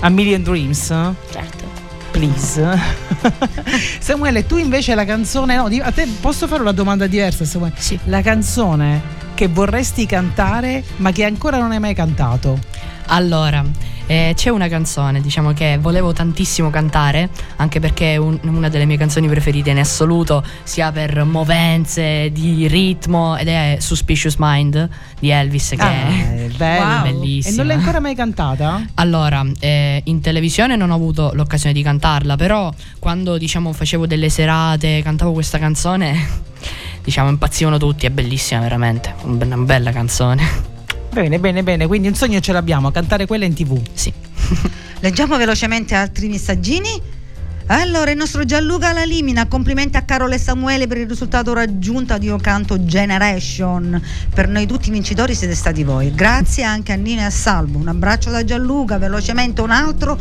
[0.00, 0.86] a Million Dreams?
[1.30, 1.64] Certo.
[2.10, 2.60] Please.
[4.00, 5.56] Samuele, tu invece la canzone.
[5.56, 7.74] No, a te posso fare una domanda diversa, Samuele?
[7.78, 7.98] Sì.
[8.04, 12.58] La canzone che vorresti cantare, ma che ancora non hai mai cantato.
[13.06, 13.64] Allora,
[14.10, 18.84] eh, c'è una canzone, diciamo che volevo tantissimo cantare, anche perché è un- una delle
[18.84, 24.88] mie canzoni preferite in assoluto, sia per movenze, di ritmo, ed è Suspicious Mind
[25.20, 27.02] di Elvis, che Ah, è è bello.
[27.02, 27.54] bellissima.
[27.54, 28.84] E non l'hai ancora mai cantata?
[28.94, 34.28] Allora, eh, in televisione non ho avuto l'occasione di cantarla, però quando diciamo facevo delle
[34.28, 36.14] serate, cantavo questa canzone,
[37.04, 40.69] diciamo impazzivano tutti, è bellissima veramente, un- una bella canzone.
[41.12, 41.86] Bene, bene, bene.
[41.86, 43.80] Quindi un sogno ce l'abbiamo, cantare quella in tv.
[43.92, 44.12] Sì.
[45.00, 47.18] Leggiamo velocemente altri messaggini.
[47.66, 52.22] Allora, il nostro Gianluca Lalimina, complimenti a Carolo e Samuele per il risultato raggiunto ad
[52.22, 54.00] Io Canto Generation.
[54.34, 56.12] Per noi tutti vincitori siete stati voi.
[56.12, 57.78] Grazie anche a Nino e a Salvo.
[57.78, 60.18] Un abbraccio da Gianluca, velocemente un altro,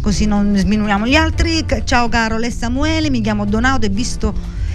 [0.00, 1.64] così non sminuiamo gli altri.
[1.84, 4.32] Ciao Carolo e Samuele, mi chiamo Donato e, visto,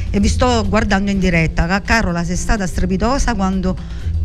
[0.10, 1.66] e vi sto guardando in diretta.
[1.66, 3.76] Ca- Carola, sei stata strepitosa quando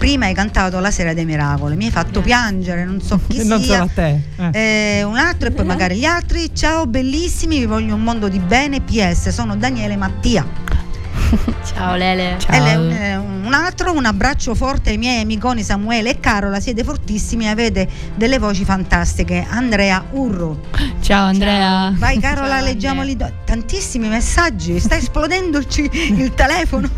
[0.03, 1.77] prima hai cantato La Sera dei Miracoli.
[1.77, 3.75] Mi hai fatto piangere, non so chi non sia.
[3.75, 4.21] solo a te.
[4.51, 4.99] eh.
[4.99, 6.53] Eh, un altro e poi magari gli altri.
[6.53, 8.81] Ciao bellissimi, vi voglio un mondo di bene.
[8.81, 10.45] PS, sono Daniele Mattia.
[11.73, 12.35] Ciao Lele.
[12.41, 12.67] Ciao.
[12.67, 16.59] E un, eh, un altro, un abbraccio forte ai miei amiconi Samuele e Carola.
[16.59, 19.47] Siete fortissimi, avete delle voci fantastiche.
[19.49, 20.63] Andrea Urro.
[21.01, 21.93] Ciao Andrea.
[21.97, 23.17] Vai Carola, Ciao, leggiamoli.
[23.17, 26.89] do- Tantissimi messaggi, sta esplodendo il telefono.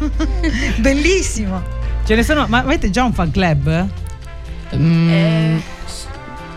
[0.78, 1.82] Bellissimo.
[2.04, 2.46] Ce ne sono.
[2.48, 3.88] Ma avete già un fan club?
[4.76, 5.62] Mm, Eh,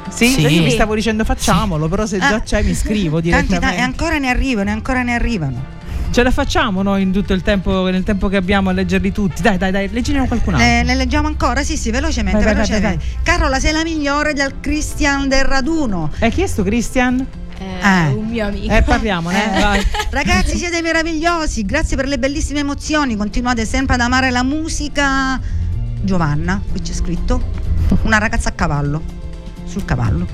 [0.09, 0.41] Sì, Sì.
[0.47, 2.39] io mi stavo dicendo facciamolo, però se già Ah.
[2.41, 3.81] c'è mi iscrivo Tanti, ta- e direttamente.
[3.81, 5.75] ancora ne arrivano, e ancora ne arrivano.
[6.09, 9.41] Ce la facciamo noi in tutto il tempo, nel tempo che abbiamo a leggerli tutti.
[9.41, 10.67] Dai, dai, dai, leggine qualcun altro.
[10.67, 11.61] Le, le leggiamo ancora?
[11.63, 12.41] Sì, sì, velocemente.
[12.43, 13.05] Vai, vai, vai, velocemente.
[13.21, 16.09] Carola, sei la migliore del Christian del raduno.
[16.19, 17.23] Hai chiesto Christian?
[17.59, 18.09] Eh, Ah.
[18.13, 18.73] un mio amico.
[18.73, 19.57] Eh, parliamone.
[19.57, 19.85] Eh, vai.
[20.11, 21.63] Ragazzi, siete meravigliosi.
[21.65, 23.15] Grazie per le bellissime emozioni.
[23.15, 25.39] Continuate sempre ad amare la musica.
[26.01, 27.41] Giovanna, qui c'è scritto.
[28.03, 29.01] Una ragazza a cavallo.
[29.65, 30.27] Sul cavallo.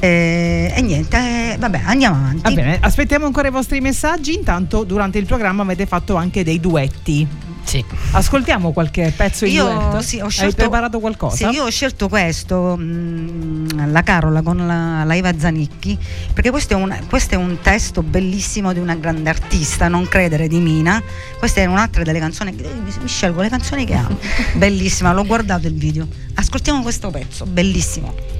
[0.00, 2.42] Eh, e niente, eh, vabbè, andiamo avanti.
[2.42, 4.34] Va bene, aspettiamo ancora i vostri messaggi.
[4.34, 7.26] Intanto, durante il programma avete fatto anche dei duetti.
[7.64, 7.84] Sì.
[8.12, 10.00] Ascoltiamo qualche pezzo Io duetto.
[10.02, 11.36] sì, ho Hai scelto, preparato qualcosa?
[11.50, 15.98] Sì, io ho scelto questo, mm, la Carola con la, la Iva Zanicchi,
[16.32, 20.48] perché questo è, un, questo è un testo bellissimo di una grande artista, non credere
[20.48, 21.02] di Mina.
[21.38, 24.18] Questa è un'altra delle canzoni, che- mi, mi scelgo le canzoni che amo.
[24.54, 26.06] Bellissima, l'ho guardato il video.
[26.34, 28.33] Ascoltiamo questo pezzo, bellissimo.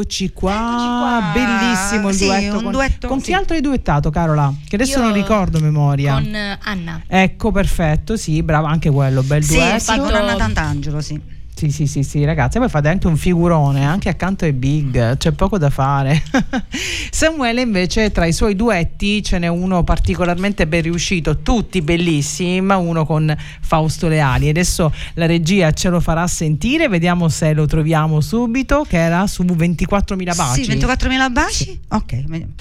[0.00, 0.52] Eccoci qua.
[0.52, 1.30] qua.
[1.32, 2.56] Bellissimo il Sì, duetto.
[2.56, 3.24] un con, duetto, con sì.
[3.26, 4.52] chi altro hai duettato, Carola?
[4.66, 6.14] Che adesso Io non ricordo memoria.
[6.14, 7.02] Con Anna.
[7.06, 9.78] Ecco, perfetto, sì, brava, anche quello, bel Sì, duetto.
[9.92, 11.20] sì, con Anna Tantangelo, sì.
[11.58, 15.32] Sì, sì, sì, sì, ragazzi, poi fate anche un figurone, anche accanto ai big, c'è
[15.32, 16.22] poco da fare.
[17.10, 22.76] Samuele invece tra i suoi duetti ce n'è uno particolarmente ben riuscito, tutti bellissimi, ma
[22.76, 24.48] uno con Fausto Leali.
[24.48, 29.42] Adesso la regia ce lo farà sentire, vediamo se lo troviamo subito, che era su
[29.42, 30.62] 24.000 baci.
[30.62, 31.80] Sì, 24.000 baci?
[31.88, 32.52] Ok, vediamo.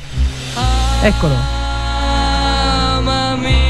[1.04, 1.36] Eccolo.
[2.98, 3.67] Amami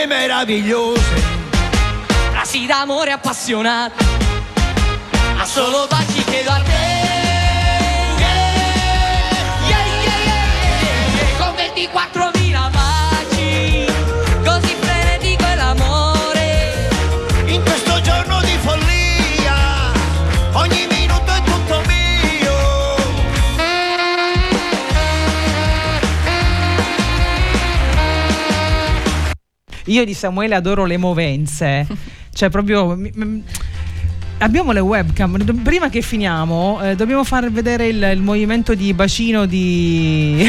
[0.00, 1.22] che bugie meravigliose.
[2.30, 4.04] Frasi d'amore appassionate,
[5.34, 6.79] ma solo baci chiedo a te.
[29.90, 31.86] Io di Samuele adoro le movenze.
[32.32, 32.96] Cioè, proprio.
[34.40, 35.62] Abbiamo le webcam.
[35.62, 40.48] Prima che finiamo, eh, dobbiamo far vedere il, il movimento di bacino di,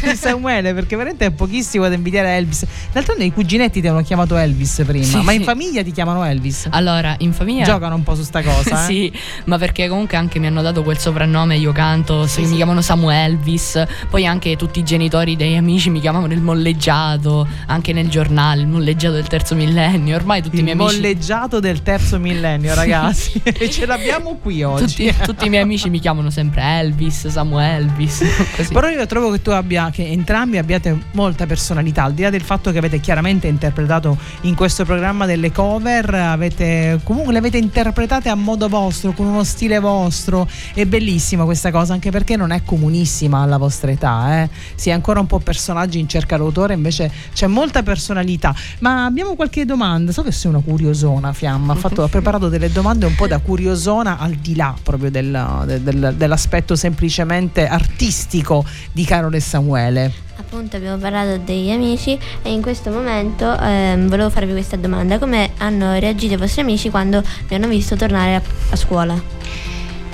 [0.00, 0.72] di Samuele.
[0.72, 2.64] Perché veramente è pochissimo da invidiare Elvis.
[2.90, 5.04] D'altronde i cuginetti ti hanno chiamato Elvis prima.
[5.04, 5.44] Sì, ma in sì.
[5.44, 6.68] famiglia ti chiamano Elvis.
[6.70, 8.82] Allora, in famiglia Giocano un po' su sta cosa.
[8.82, 8.86] eh?
[8.86, 9.12] sì,
[9.44, 13.16] ma perché comunque anche mi hanno dato quel soprannome, io canto, se mi chiamano Samuel
[13.18, 18.62] Elvis, poi anche tutti i genitori dei amici mi chiamavano il molleggiato, anche nel giornale,
[18.62, 20.94] il molleggiato del terzo millennio, ormai tutti i Il miei amici...
[20.94, 23.17] molleggiato del terzo millennio, ragazzi.
[23.42, 25.06] e ce l'abbiamo qui oggi.
[25.06, 28.24] Tutti, tutti i miei amici mi chiamano sempre Elvis, Samuel Elvis,
[28.56, 28.72] così.
[28.72, 32.42] Però io trovo che tu abbia, che entrambi abbiate molta personalità, al di là del
[32.42, 38.28] fatto che avete chiaramente interpretato in questo programma delle cover, avete, comunque le avete interpretate
[38.28, 40.48] a modo vostro, con uno stile vostro.
[40.72, 44.42] È bellissima questa cosa, anche perché non è comunissima alla vostra età.
[44.42, 44.48] Eh?
[44.74, 48.54] Si è ancora un po' personaggi in cerca d'autore, invece c'è molta personalità.
[48.80, 50.12] Ma abbiamo qualche domanda?
[50.12, 51.72] So che sei una curiosona, Fiamma.
[51.72, 55.64] Ha, fatto- ha preparato delle domande un po' da curiosona, al di là proprio del-
[55.66, 60.12] del- del- dell'aspetto semplicemente artistico di Carol e Samuele.
[60.38, 65.18] Appunto abbiamo parlato degli amici e in questo momento ehm, volevo farvi questa domanda.
[65.18, 69.20] Come hanno reagito i vostri amici quando vi hanno visto tornare a, a scuola?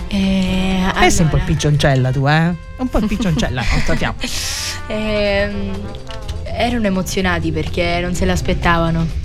[0.09, 2.55] Eh, Eh, sei un po' allora, piccioncella tu, eh?
[2.77, 4.15] Un po' piccioncella, no, sappiamo.
[4.89, 5.71] ehm,
[6.45, 9.23] erano emozionati perché non se l'aspettavano.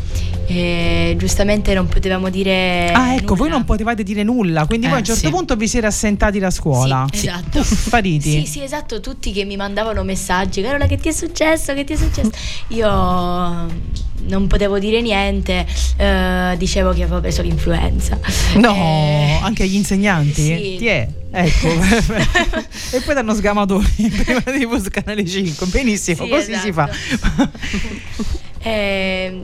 [0.51, 2.91] E giustamente non potevamo dire.
[2.91, 3.57] Ah, ecco, voi nulla.
[3.57, 5.29] non potevate dire nulla, quindi voi a un Eh, certo sì.
[5.31, 7.05] punto vi siete assentati da scuola.
[7.11, 7.59] Sì, esatto.
[7.59, 8.31] Puff, spariti.
[8.31, 11.93] Sì, sì, esatto, tutti che mi mandavano messaggi, Carola che ti è successo, che ti
[11.93, 12.31] è successo?
[12.69, 18.17] Io non potevo dire niente, eh, dicevo che avevo preso l'influenza.
[18.55, 20.41] No, Eh, anche agli insegnanti?
[20.41, 20.75] sì.
[20.79, 21.07] Ti è?
[21.31, 21.67] Ecco.
[22.91, 23.85] e poi danno sgamatori
[24.23, 25.67] prima di canale 5.
[25.67, 26.89] Benissimo, Sì, così si fa.
[26.89, 27.51] esatto.
[28.61, 29.41] Eh,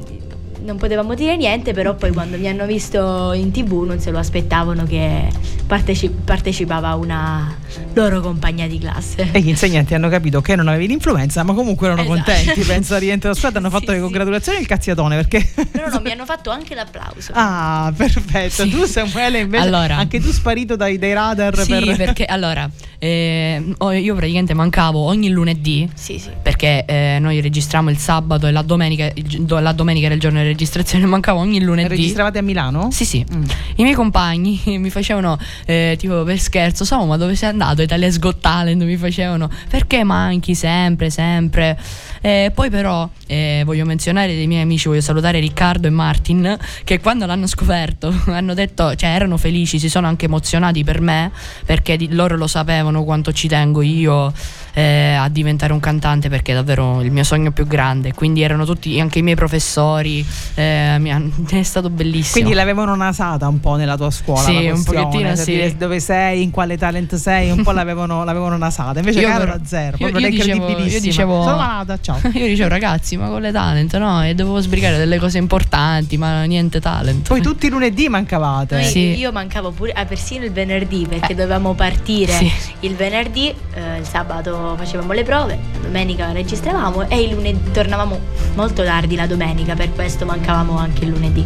[0.66, 4.18] non potevamo dire niente, però poi quando mi hanno visto in tv non se lo
[4.18, 5.30] aspettavano che
[5.66, 7.56] parteci- partecipava una
[7.94, 9.30] loro compagna di classe.
[9.32, 12.16] E gli insegnanti hanno capito che non avevi l'influenza, ma comunque erano Esatto.
[12.32, 12.62] contenti.
[12.62, 14.02] Penso a rientro da squadra hanno fatto Sì, le sì.
[14.02, 15.50] congratulazioni e il cazziatone perché.
[15.74, 17.32] No, no, mi hanno fatto anche l'applauso.
[17.48, 18.64] Ah, perfetto.
[18.64, 18.70] Sì.
[18.70, 19.98] Tu, Samuele, invece, Allora.
[19.98, 21.96] anche tu sparito dai, dai radar Sì, per.
[21.96, 26.30] perché allora eh, oh, io praticamente mancavo ogni lunedì Sì, sì.
[26.42, 30.40] perché eh, noi registriamo il sabato e la domenica, il la domenica era il giorno
[30.40, 31.88] di registrazione, mancavo ogni lunedì.
[31.90, 32.90] Registravate a Milano?
[32.92, 33.24] Sì, sì.
[33.34, 33.44] Mm.
[33.76, 37.82] I miei compagni mi facevano eh, tipo per scherzo, Samu, ma dove sei andato?
[37.82, 41.78] Italia's Got Talent mi facevano, perché manchi sempre, sempre?
[42.26, 47.00] Eh, poi però eh, voglio menzionare dei miei amici, voglio salutare Riccardo e Martin, che
[47.00, 51.32] quando l'hanno scoperto hanno detto, cioè erano felici, si sono anche emozionati per me,
[51.68, 54.34] perché di- loro lo sapevano quanto ci tengo io
[54.74, 58.12] eh, a diventare un cantante, perché è davvero il mio sogno più grande.
[58.16, 62.32] Quindi erano tutti, anche i miei professori, eh, mi hanno- è stato bellissimo.
[62.34, 64.42] Quindi l'avevano nasata un po' nella tua scuola.
[64.42, 65.76] Sì, un pochettino cioè sì.
[65.78, 68.98] dove sei, in quale talent sei, un po' l'avevano, l'avevano nasata.
[68.98, 72.14] Invece Io Carola però- zero, io- io dicevo- io dicevo- Sono malata, ciao.
[72.34, 74.24] Io dicevo ragazzi, ma con le talent, no?
[74.24, 77.28] E dovevo sbrigare delle cose importanti, ma niente talent.
[77.28, 78.76] Poi tutti i lunedì mancavate.
[78.76, 79.18] Noi- Sì.
[79.18, 82.52] Io mancavo pure ah, persino il venerdì perché dovevamo partire Sì.
[82.82, 88.20] il venerdì, eh, il sabato facevamo le prove, la domenica registravamo e il lunedì tornavamo
[88.56, 91.46] molto tardi la domenica, per questo mancavamo anche il lunedì.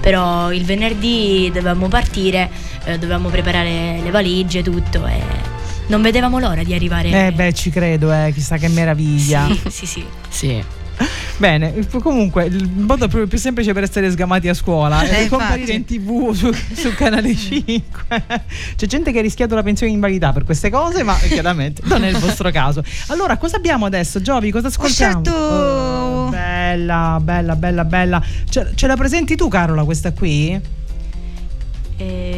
[0.00, 2.48] Però il venerdì dovevamo partire,
[2.84, 5.49] eh, dovevamo preparare le valigie, tutto e
[5.90, 7.26] non vedevamo l'ora di arrivare.
[7.26, 9.46] Eh beh, ci credo, eh, chissà che meraviglia.
[9.46, 10.04] Sì, sì, sì.
[10.28, 10.64] Sì.
[11.38, 15.72] Bene, comunque il modo proprio più semplice per essere sgamati a scuola è Eh, comparire
[15.72, 18.22] in tv su, su canale 5.
[18.76, 22.04] C'è gente che ha rischiato la pensione di invalidità per queste cose, ma chiaramente non
[22.04, 22.84] è il vostro caso.
[23.06, 24.50] Allora, cosa abbiamo adesso, Giovi?
[24.50, 25.22] Cosa ascoltiamo?
[25.24, 28.22] scelto- Oh, bella, bella, bella, bella.
[28.48, 30.60] Ce, ce la presenti tu, Carola, questa qui?
[31.96, 32.29] Eh,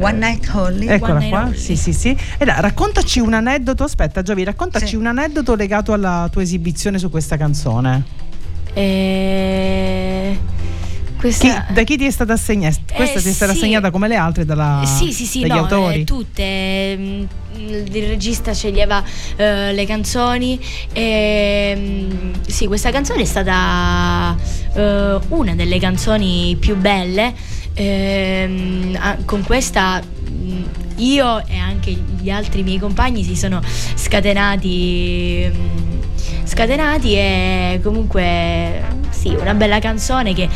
[0.00, 0.86] One Night Only.
[0.88, 1.50] Eccola One qua.
[1.54, 2.16] Sì, sì, sì.
[2.38, 3.84] E dai, raccontaci un aneddoto.
[3.84, 4.96] Aspetta, Giovi, raccontaci Sì.
[4.96, 8.04] un aneddoto legato alla tua esibizione su questa canzone.
[8.74, 10.38] eh,
[11.04, 11.66] Chi- questa...
[11.72, 12.76] da chi ti è stata assegnata?
[12.94, 13.58] Questa Eh, ti è stata sì.
[13.58, 16.00] assegnata come le altre dalla, sì, sì, sì, dagli no, autori?
[16.00, 16.96] eh, tutte.
[16.96, 17.24] mm,
[17.56, 19.02] il regista sceglieva
[19.36, 20.60] eh, le canzoni
[20.92, 24.36] e mm, sì, questa canzone è stata
[24.74, 27.34] eh, una delle canzoni più belle.
[27.80, 30.62] Ehm, con questa mm,
[30.96, 33.62] io e anche gli altri miei compagni si sono
[33.94, 35.97] scatenati mm,
[36.48, 40.48] scatenati e comunque sì, una bella canzone che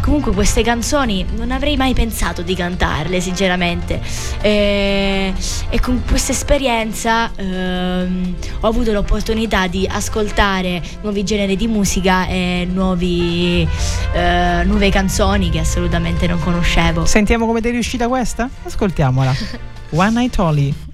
[0.00, 4.00] comunque queste canzoni non avrei mai pensato di cantarle sinceramente
[4.40, 5.32] e,
[5.68, 12.66] e con questa esperienza ehm, ho avuto l'opportunità di ascoltare nuovi generi di musica e
[12.70, 13.66] nuovi,
[14.12, 17.04] eh, nuove canzoni che assolutamente non conoscevo.
[17.04, 18.48] Sentiamo come ti è riuscita questa?
[18.64, 19.34] Ascoltiamola.
[19.92, 20.89] One Night Only.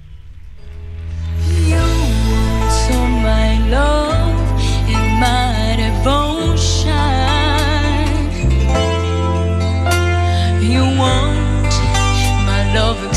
[10.77, 11.73] You want
[12.45, 13.16] my love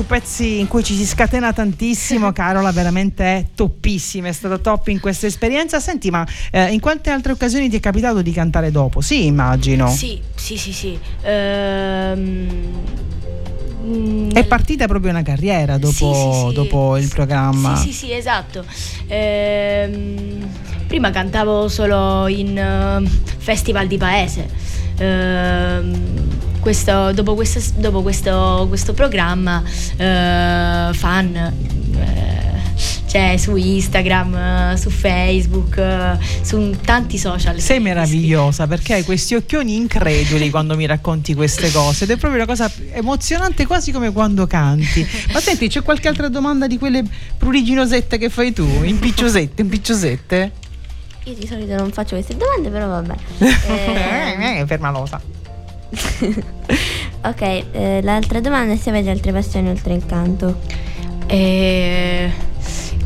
[0.00, 4.88] su pezzi in cui ci si scatena tantissimo, Carola, veramente è toppissima, è stata top
[4.88, 5.78] in questa esperienza.
[5.78, 9.00] Senti, ma eh, in quante altre occasioni ti è capitato di cantare dopo?
[9.02, 9.88] Sì, immagino.
[9.90, 10.98] Sì, sì, sì, sì.
[11.22, 12.48] Ehm,
[13.84, 16.54] mm, È partita proprio una carriera dopo, Sì, sì, sì.
[16.54, 17.76] dopo il programma.
[17.76, 18.64] Sì, sì, sì, esatto.
[19.06, 20.48] Ehm,
[20.86, 23.06] prima cantavo solo in eh,
[23.38, 24.48] festival di paese.
[25.00, 26.28] Ehm,
[26.60, 29.62] questo- dopo questo, dopo questo, questo programma,
[29.96, 31.34] eh, fan.
[31.36, 32.38] eh,
[33.06, 37.58] c'è su Instagram, su Facebook, su tanti social.
[37.58, 42.40] Sei meravigliosa perché hai questi occhioni increduli quando mi racconti queste cose ed è proprio
[42.42, 45.04] una cosa emozionante quasi come quando canti.
[45.32, 47.02] Ma senti, c'è qualche altra domanda di quelle
[47.36, 48.64] pruriginosette che fai tu?
[48.84, 50.52] Impicciosette, impicciosette?
[51.24, 53.14] Io di solito non faccio queste domande, però vabbè.
[54.60, 55.20] Eh, permalosa.
[57.22, 57.40] ok,
[57.72, 60.60] eh, l'altra domanda è se avete altre passioni oltre il canto.
[61.26, 62.30] Eh,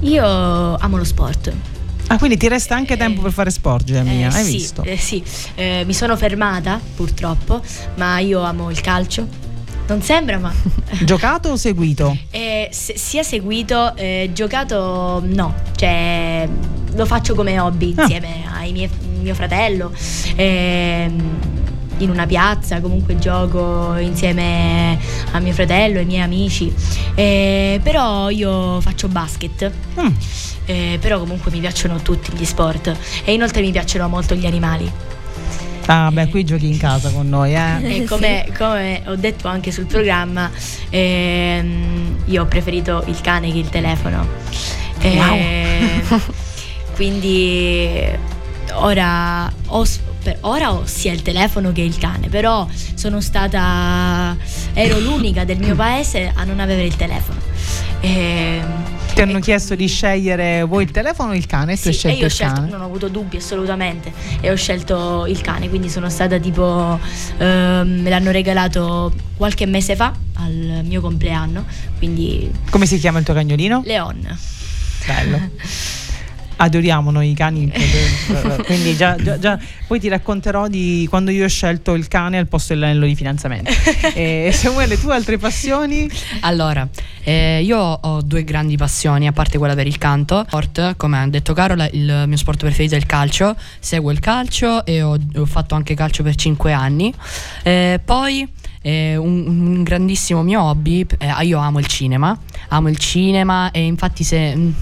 [0.01, 1.53] io amo lo sport.
[2.09, 4.83] Ah, quindi ti resta anche tempo per fare sport, Gemia, Eh, hai sì, visto?
[4.83, 5.23] eh, sì.
[5.55, 7.63] Eh, mi sono fermata purtroppo,
[7.97, 9.27] ma io amo il calcio.
[9.87, 10.53] Non sembra, ma
[11.05, 12.17] Giocato o seguito?
[12.31, 16.49] eh, se- sia seguito, eh, giocato no, cioè
[16.95, 18.03] lo faccio come hobby Ah.
[18.03, 18.89] insieme ai miei,
[19.21, 19.93] mio fratello.
[20.37, 21.39] ehm,
[21.99, 24.99] in una piazza, comunque gioco insieme
[25.31, 26.73] a mio fratello e ai miei amici.
[27.15, 29.71] Eh, però io faccio basket.
[30.01, 30.07] Mm.
[30.67, 32.93] Eh, però comunque mi piacciono tutti gli sport
[33.25, 34.91] e inoltre mi piacciono molto gli animali.
[35.87, 37.77] Ah, beh, qui giochi in casa con noi, eh?
[38.03, 40.51] E come, come ho detto anche sul programma,
[40.91, 44.27] ehm, io ho preferito il cane che il telefono.
[45.01, 46.03] Eh,
[46.95, 48.09] quindi
[48.73, 49.85] ora ho,
[50.23, 54.37] per ora ho sia il telefono che il cane, però sono stata.
[54.73, 57.39] ero l'unica del mio paese a non avere il telefono.
[58.01, 58.83] Ehm,
[59.15, 62.07] Ti hanno chiesto di scegliere voi il telefono o il cane e tu hai sì,
[62.09, 62.69] e io ho il scelto, cane.
[62.71, 66.99] non ho avuto dubbi assolutamente e ho scelto il cane, quindi sono stata tipo,
[67.39, 71.65] ehm, me l'hanno regalato qualche mese fa al mio compleanno,
[71.99, 73.83] quindi Come si chiama il tuo cagnolino?
[73.85, 74.39] Leon.
[75.07, 75.41] Bello.
[76.57, 77.71] Adoriamo noi i cani,
[78.65, 82.47] quindi già, già- già- poi ti racconterò di quando io ho scelto il cane al
[82.47, 83.71] posto dell'anello di fidanzamento.
[84.15, 86.09] e Samuele, tu altre passioni?
[86.41, 86.89] Allora,
[87.25, 90.45] eh, io ho due grandi passioni, a parte quella per il canto.
[90.47, 93.57] Sport, come ha detto Carola, il mio sport preferito è il calcio.
[93.81, 97.13] Seguo il calcio e ho, ho fatto anche calcio per 5 anni.
[97.63, 98.49] Eh, poi
[98.87, 102.39] eh, un, un grandissimo mio hobby, eh, io amo il cinema.
[102.69, 104.55] Amo il cinema e infatti se...
[104.55, 104.75] mh,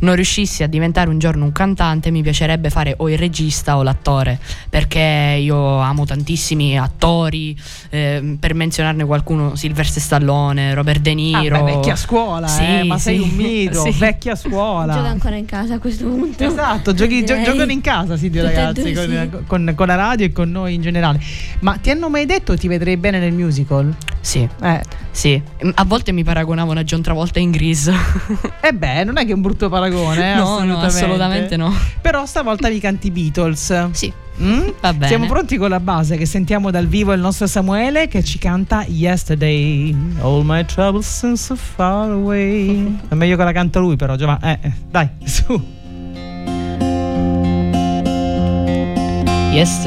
[0.00, 3.82] non riuscissi a diventare un giorno un cantante, mi piacerebbe fare o il regista o
[3.82, 4.38] l'attore,
[4.68, 7.56] perché io amo tantissimi attori,
[7.90, 11.62] eh, per menzionarne qualcuno, Sylvester Stallone, Robert De Ah, Niro.
[11.64, 13.22] beh, vecchia scuola, Sì, eh, ma sei sì.
[13.22, 13.90] un mito, Sì.
[13.90, 14.92] vecchia scuola.
[14.94, 16.44] Gioca ancora in casa a questo punto.
[16.44, 19.46] Esatto, giochi- gio- giocano in casa, e ragazzi, due, con, sì.
[19.46, 21.18] con- con la radio e con noi in generale.
[21.60, 23.94] Ma ti hanno mai detto ti vedrei bene nel musical?
[24.20, 25.40] Sì, Eh, sì.
[25.74, 27.92] A volte mi paragonavano a John Travolta in Grease.
[28.60, 31.72] eh beh, non è che è un brutto paragone, eh, no, no, assolutamente no.
[32.00, 33.90] Però stavolta mi canti Beatles.
[33.92, 34.68] Sì, Mm?
[34.80, 35.08] va bene.
[35.08, 38.84] Siamo pronti con la base che sentiamo dal vivo il nostro Samuele che ci canta
[38.86, 39.92] Yesterday.
[40.20, 42.98] All my troubles seem so far away.
[43.08, 44.40] È meglio che la canta lui, però, Giovanni.
[44.44, 45.76] Eh, eh, dai, su.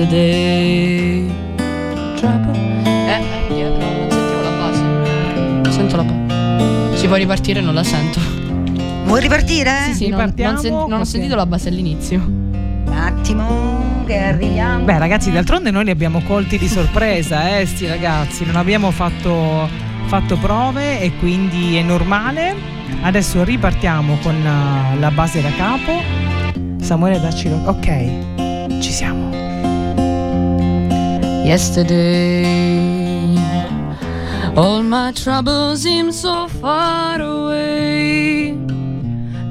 [0.02, 1.30] Yesterday.
[2.18, 2.58] Trouble.
[2.86, 4.82] Eh, no, non sentivo la base.
[4.82, 6.98] Non sento la base.
[6.98, 8.20] Si può ripartire, non la sento.
[9.06, 9.72] Vuoi ripartire?
[9.88, 12.20] Sì, sì, non, ripartiamo, non sen- non ho sentito la base all'inizio.
[12.20, 14.84] Un attimo che arriviamo.
[14.86, 18.46] Beh, ragazzi, d'altronde noi li abbiamo colti di sorpresa, eh, sti ragazzi.
[18.46, 19.68] Non abbiamo fatto,
[20.06, 22.56] fatto prove e quindi è normale.
[23.02, 25.92] Adesso ripartiamo con uh, la base da capo.
[26.80, 27.62] Samuele, dacci lo...
[27.66, 29.30] Ok, ci siamo.
[31.44, 32.91] Yesterday,
[34.58, 38.52] all my troubles seem so far away.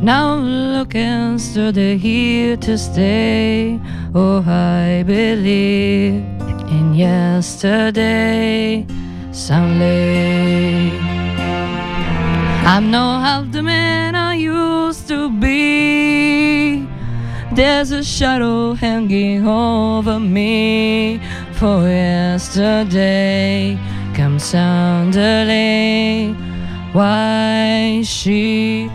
[0.03, 3.81] Now look instead they're here to stay.
[4.15, 6.23] Oh, I believe
[6.69, 8.87] in yesterday,
[9.33, 10.99] Sunday.
[12.67, 16.87] I'm no half the man I used to be.
[17.55, 21.21] There's a shadow hanging over me.
[21.55, 23.79] For yesterday
[24.15, 26.35] comes suddenly.
[26.93, 28.89] Why she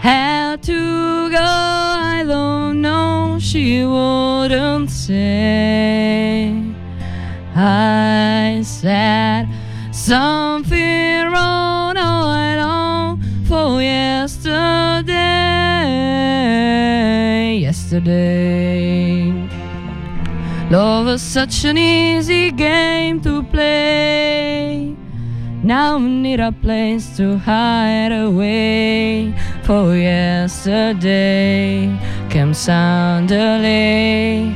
[0.00, 3.38] had to go, I don't know.
[3.40, 6.54] She wouldn't say.
[7.54, 9.48] I said
[9.92, 11.96] something wrong.
[11.96, 15.12] Oh, I long for yesterday.
[17.60, 19.31] Yesterday.
[20.72, 24.96] Love was such an easy game to play.
[25.62, 29.34] Now we need a place to hide away.
[29.64, 31.94] For yesterday
[32.30, 34.54] came suddenly.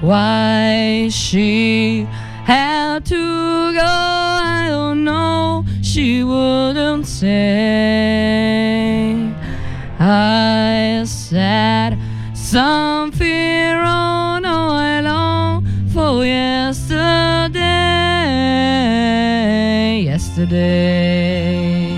[0.00, 2.06] Why she
[2.44, 5.64] had to go, I don't know.
[5.82, 7.74] She wouldn't say.
[9.98, 11.98] I said
[12.34, 13.15] something
[20.36, 21.96] yesterday.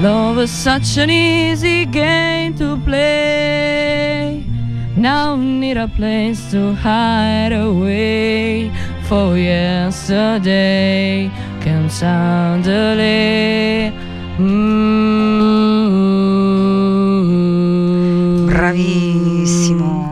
[0.00, 4.44] Love was such an easy game to play.
[4.96, 8.70] Now need a place to hide away.
[9.08, 13.92] For yesterday can suddenly.
[14.38, 15.07] Mm.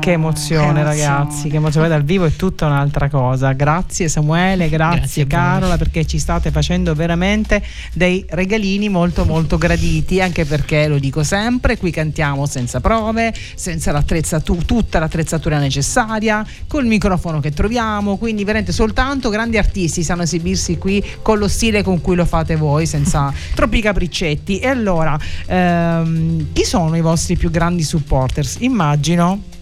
[0.07, 3.53] Che emozione, Che ragazzi, che emozione dal vivo è tutta un'altra cosa.
[3.55, 5.27] Grazie Samuele, grazie, Grazie.
[5.27, 7.61] Carola perché ci state facendo veramente
[7.93, 13.91] dei regalini molto molto graditi, anche perché lo dico sempre, qui cantiamo senza prove, senza
[13.91, 20.79] l'attrezzatura, tutta l'attrezzatura necessaria, col microfono che troviamo, quindi veramente soltanto grandi artisti sanno esibirsi
[20.79, 24.61] qui con lo stile con cui lo fate voi, senza troppi capriccetti.
[24.61, 28.59] E allora, ehm, chi sono i vostri più grandi supporters?
[28.61, 29.55] Immagino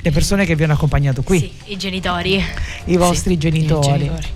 [0.00, 2.42] le persone che vi hanno accompagnato qui, Sì, i genitori.
[2.86, 3.86] i vostri Sì, genitori.
[3.86, 4.26] i genitori.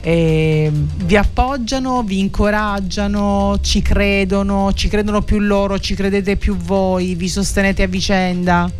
[0.00, 7.14] E vi appoggiano, vi incoraggiano, ci credono, ci credono più loro, ci credete più voi,
[7.16, 8.70] vi sostenete a vicenda.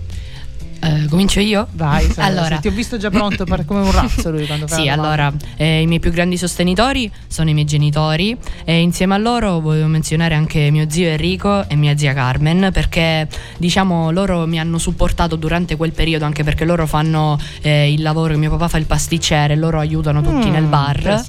[0.87, 1.67] Eh, comincio io?
[1.73, 4.89] Vai, Sara, allora, ti ho visto già pronto per- come un razzo lui quando Sì,
[4.89, 9.61] allora, eh, i miei più grandi sostenitori sono i miei genitori e insieme a loro
[9.61, 13.27] volevo menzionare anche mio zio Enrico e mia zia Carmen perché
[13.59, 18.37] diciamo loro mi hanno supportato durante quel periodo anche perché loro fanno eh, il lavoro,
[18.37, 21.25] mio papà fa il pasticcere, loro aiutano tutti Mm, nel bar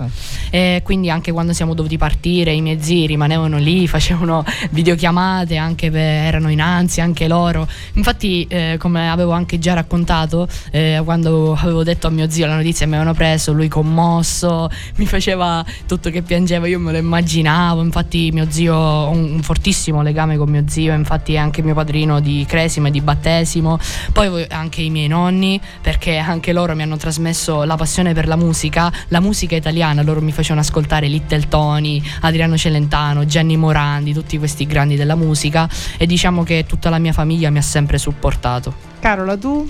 [0.50, 5.90] e quindi anche quando siamo dovuti partire i miei zii rimanevano lì, facevano videochiamate, anche
[5.92, 7.68] per- erano in ansia anche loro.
[7.94, 12.46] Infatti eh, come avevo anche anche già raccontato eh, quando avevo detto a mio zio
[12.46, 16.98] la notizia mi avevano preso, lui commosso, mi faceva tutto che piangeva, io me lo
[16.98, 21.62] immaginavo, infatti mio zio ho un, un fortissimo legame con mio zio, infatti è anche
[21.62, 23.80] mio padrino di cresima e di battesimo,
[24.12, 28.36] poi anche i miei nonni perché anche loro mi hanno trasmesso la passione per la
[28.36, 34.38] musica, la musica italiana, loro mi facevano ascoltare Little Tony, Adriano Celentano, Gianni Morandi, tutti
[34.38, 38.96] questi grandi della musica e diciamo che tutta la mia famiglia mi ha sempre supportato.
[39.00, 39.70] Carola, tu?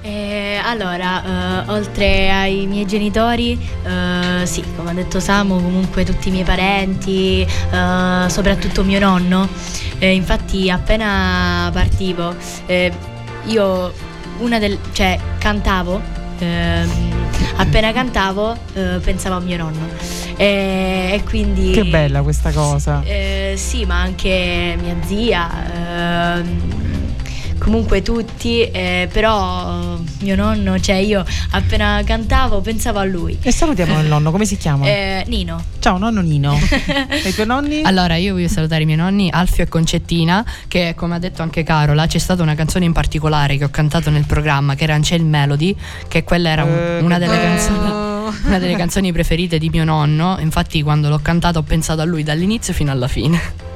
[0.00, 6.28] Eh, allora, eh, oltre ai miei genitori, eh, sì, come ha detto Samu, comunque tutti
[6.28, 9.48] i miei parenti, eh, soprattutto mio nonno.
[9.98, 12.34] Eh, infatti, appena partivo,
[12.66, 12.92] eh,
[13.46, 13.92] io
[14.38, 16.00] una del, cioè, cantavo.
[16.38, 17.12] ehm,
[17.56, 18.56] appena cantavo,
[19.02, 19.88] pensavo a mio nonno.
[20.36, 21.72] E, quindi.
[21.72, 23.02] Che bella questa cosa.
[23.56, 27.07] Sì, ma anche mia zia, ehm,
[27.58, 33.38] comunque tutti, eh, però mio nonno, cioè io appena cantavo pensavo a lui.
[33.42, 34.86] E salutiamo il nonno, come si chiama?
[34.86, 35.62] Eh, Nino.
[35.78, 36.58] Ciao nonno Nino.
[37.08, 37.82] e i tuoi nonni?
[37.82, 41.62] Allora, io voglio salutare i miei nonni Alfio e Concettina, che come ha detto anche
[41.62, 45.24] Carola, c'è stata una canzone in particolare che ho cantato nel programma, che era Ancel
[45.24, 45.74] Melody,
[46.08, 47.48] che quella era un- Eh, una delle bello.
[47.56, 48.06] canzoni
[48.44, 52.22] una delle canzoni preferite di mio nonno, infatti quando l'ho cantata ho pensato a lui
[52.22, 53.67] dall'inizio fino alla fine.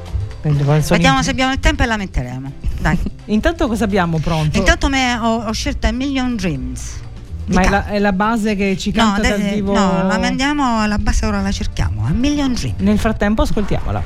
[0.42, 2.52] Vediamo se abbiamo il tempo e la metteremo.
[2.80, 2.98] Dai.
[3.26, 4.58] Intanto cosa abbiamo pronto?
[4.58, 7.00] Intanto me ho, ho scelto A Million Dreams.
[7.46, 9.72] Ma è la, è la base che ci No, canta dal adesso- vivo.
[9.74, 12.04] no, la mandiamo alla base ora la cerchiamo.
[12.06, 12.78] A Million Dreams.
[12.80, 14.02] Nel frattempo ascoltiamola.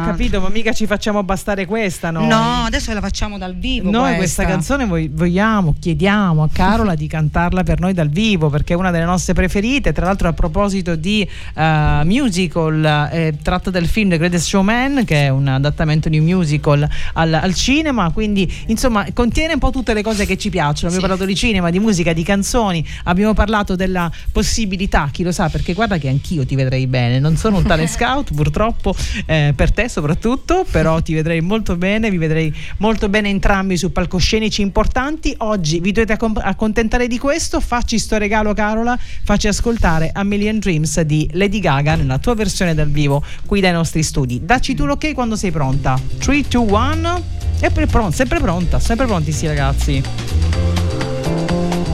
[0.00, 2.26] Ho capito, ma mica ci facciamo bastare questa, no?
[2.26, 3.90] No, adesso la facciamo dal vivo.
[3.90, 8.74] Noi questa canzone voi- vogliamo, chiediamo a Carola di cantarla per noi dal vivo perché
[8.74, 9.92] è una delle nostre preferite.
[9.92, 15.24] Tra l'altro, a proposito di eh, musical eh, tratta dal film The Greatest Showman, che
[15.24, 19.94] è un adattamento di un musical al, al cinema, quindi insomma contiene un po' tutte
[19.94, 20.88] le cose che ci piacciono.
[20.88, 25.48] Abbiamo parlato di cinema, di musica, di canzoni, abbiamo parlato della possibilità, chi lo sa,
[25.48, 27.18] perché guarda che anch'io ti vedrei bene.
[27.18, 28.94] Non sono un tale scout, purtroppo,
[29.26, 33.92] eh, per te soprattutto, però ti vedrei molto bene, vi vedrei molto bene entrambi su
[33.92, 35.34] palcoscenici importanti.
[35.38, 37.60] Oggi vi dovete accontentare di questo.
[37.60, 42.74] Facci sto regalo, Carola, facci ascoltare A Million Dreams di Lady Gaga nella tua versione
[42.74, 44.44] dal vivo qui dai nostri studi.
[44.44, 46.00] Dacci tu l'ok quando sei pronta.
[46.18, 47.22] 3, 2, 1.
[47.60, 50.02] E per pronta, sempre pronta, sempre pronti, sì, ragazzi.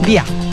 [0.01, 0.46] Via.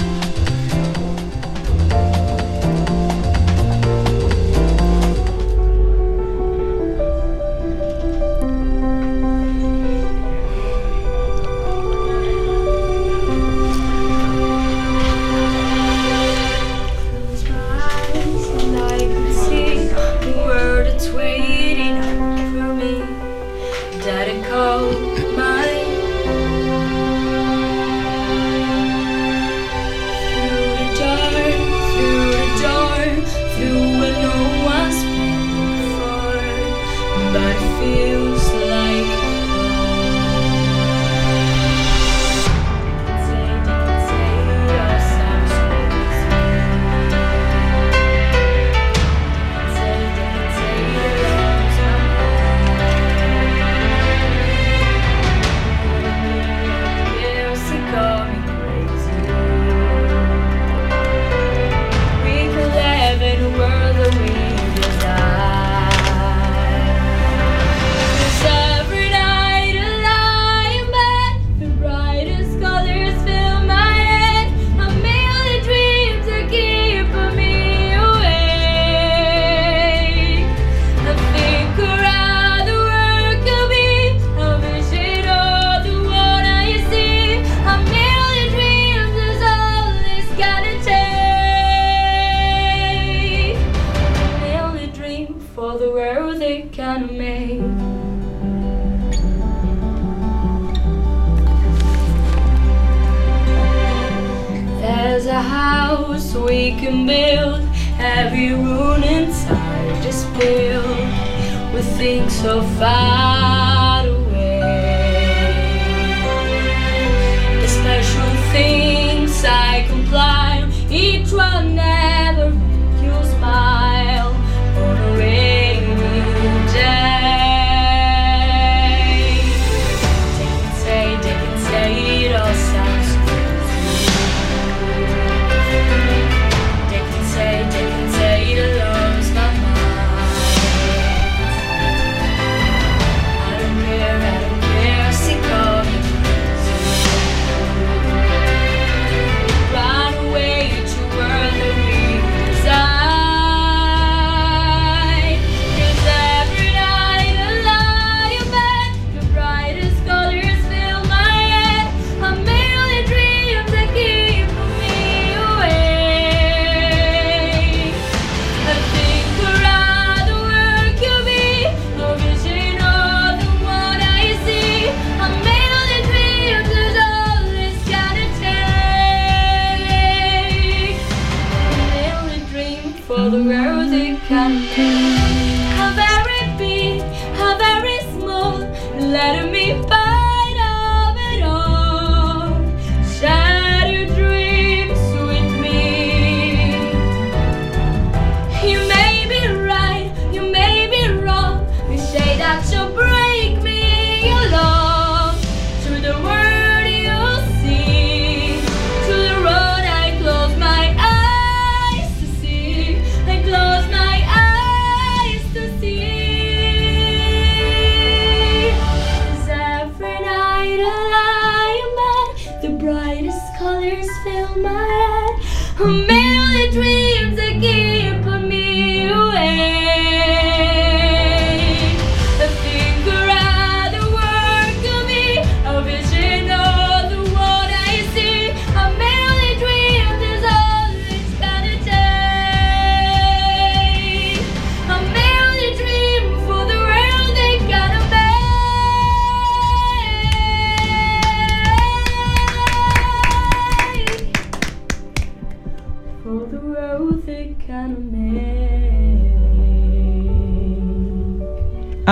[184.85, 185.14] me.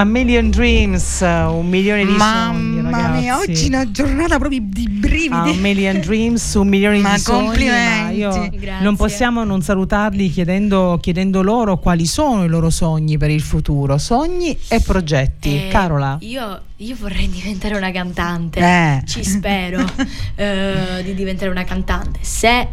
[0.02, 4.88] A Million Dreams, un milione di sogni, Mamma mia, oggi è una giornata proprio di
[4.88, 5.32] brividi.
[5.32, 7.44] A million dreams, un milione Ma di sogni.
[7.44, 8.02] complimenti.
[8.02, 8.82] ma io Grazie.
[8.82, 13.96] non possiamo non salutarli chiedendo, chiedendo loro quali sono i loro sogni per il futuro.
[13.96, 15.66] Sogni e progetti.
[15.66, 16.16] Eh, Carola.
[16.22, 18.58] Io, io vorrei diventare una cantante.
[18.58, 19.02] Eh.
[19.06, 19.84] Ci spero
[20.34, 22.18] eh, di diventare una cantante.
[22.22, 22.66] Se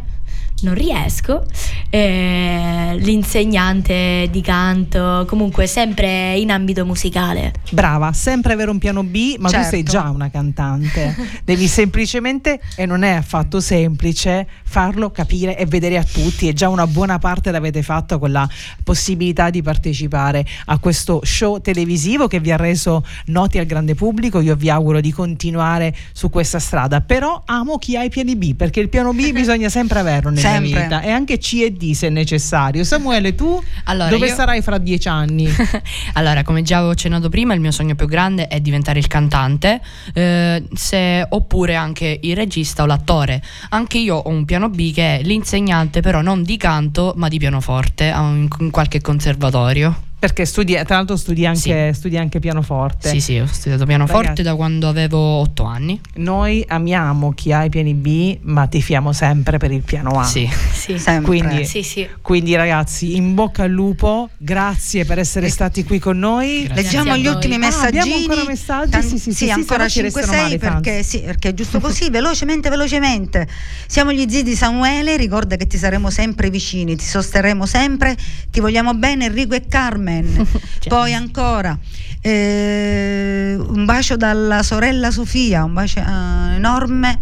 [0.62, 1.44] non riesco,
[1.88, 7.52] eh, l'insegnante di canto, comunque sempre in ambito musicale.
[7.70, 9.70] Brava, sempre avere un piano B, ma tu Certo.
[9.70, 11.14] sei già una cantante.
[11.44, 16.48] Devi semplicemente, e non è affatto semplice, farlo capire e vedere a tutti.
[16.48, 18.48] E già una buona parte l'avete fatto con la
[18.82, 24.40] possibilità di partecipare a questo show televisivo che vi ha reso noti al grande pubblico.
[24.40, 27.00] Io vi auguro di continuare su questa strada.
[27.00, 30.49] Però amo chi ha i piani B, perché il piano B bisogna sempre averlo nella
[30.52, 30.82] Sempre.
[30.82, 31.00] vita.
[31.02, 32.84] E anche C e D se necessario.
[32.84, 35.48] Samuele, tu Allora, dove io- sarai fra dieci anni?
[36.14, 39.80] allora, come già avevo accennato prima, il mio sogno più grande è diventare il cantante,
[40.14, 43.42] eh, se- oppure anche il regista o l'attore.
[43.70, 47.38] Anche io ho un piano B che è l'insegnante, però non di canto, ma di
[47.38, 50.08] pianoforte, a un- in qualche conservatorio.
[50.20, 53.08] Perché studi, tra l'altro studi anche, studi anche pianoforte.
[53.08, 54.42] Sì, sì, ho studiato pianoforte Ragazzi.
[54.42, 55.98] da quando avevo otto anni.
[56.16, 60.24] Noi amiamo chi ha i piani B, ma tifiamo sempre per il piano A.
[60.24, 60.46] Sì.
[60.72, 61.24] Sì, Sempre.
[61.38, 62.06] Quindi, sì, sì.
[62.20, 66.64] quindi ragazzi, in bocca al lupo, grazie per essere stati qui con noi.
[66.64, 66.82] Grazie.
[66.82, 68.00] Leggiamo gli ultimi Ah, messaggini.
[68.00, 69.00] abbiamo ancora messaggi?
[69.02, 70.82] Sì, sì, sì, sì, ancora se no ci restano 5-6 male, Franz.
[70.82, 73.48] perché, sì, perché è giusto così, velocemente, velocemente.
[73.86, 78.14] Siamo gli zii di Samuele, ricorda che ti saremo sempre vicini, ti sosterremo sempre,
[78.50, 80.08] ti vogliamo bene Enrico e Carmen.
[80.88, 81.78] Poi ancora
[82.20, 87.18] eh, un bacio dalla sorella Sofia, un bacio eh, enorme.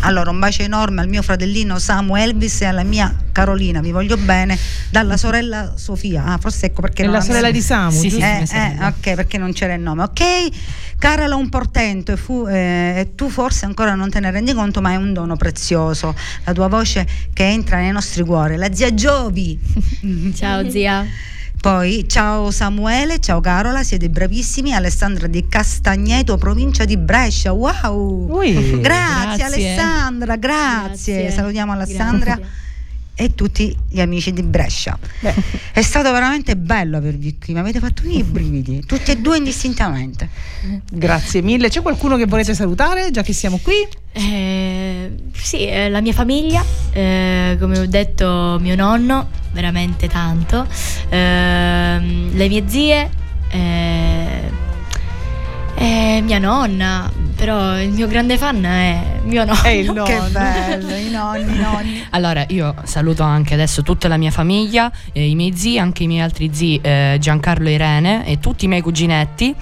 [0.00, 4.16] Allora, un bacio enorme al mio fratellino Samu Elvis e alla mia Carolina, vi voglio
[4.16, 4.58] bene,
[4.90, 6.24] dalla sorella Sofia.
[6.24, 9.14] Ah, forse ecco perché È non la sorella di Samu, Sì, sì, eh, eh, ok,
[9.14, 10.02] perché non c'era il nome.
[10.02, 10.22] Ok,
[10.98, 14.80] Carola un portento e, fu- eh, e tu forse ancora non te ne rendi conto,
[14.80, 16.12] ma è un dono prezioso.
[16.44, 18.56] La tua voce che entra nei nostri cuori.
[18.56, 19.58] La zia Giovi.
[20.34, 21.06] Ciao zia.
[21.60, 24.74] Poi ciao Samuele, ciao Carola, siete bravissimi.
[24.74, 27.50] Alessandra di Castagneto, provincia di Brescia.
[27.50, 28.30] Wow!
[28.30, 28.80] Ui.
[28.80, 29.44] Grazie, Grazie.
[29.44, 31.14] Alessandra, grazie.
[31.14, 31.30] Grazie.
[31.32, 32.34] Salutiamo Alessandra.
[32.36, 32.66] Grazie.
[33.20, 34.96] e tutti gli amici di Brescia.
[35.18, 35.34] Beh.
[35.72, 40.28] È stato veramente bello avervi qui, mi avete fatto i brividi, tutti e due indistintamente.
[40.88, 41.68] Grazie mille.
[41.68, 43.74] C'è qualcuno che volete salutare, già che siamo qui?
[44.12, 50.66] Eh, sì, eh, la mia famiglia, eh, come ho detto, mio nonno, veramente tanto,
[51.08, 53.10] Ehm, le mie zie,
[53.50, 54.50] eh,
[55.74, 59.62] e mia nonna, però il mio grande fan è mio nonno.
[59.62, 60.02] È il nonno.
[60.02, 62.04] Che bello, i nonni, i nonni.
[62.10, 66.08] Allora, io saluto anche adesso tutta la mia famiglia, eh, i miei zii, anche i
[66.08, 69.54] miei altri zii eh, Giancarlo e Irene e tutti i miei cuginetti.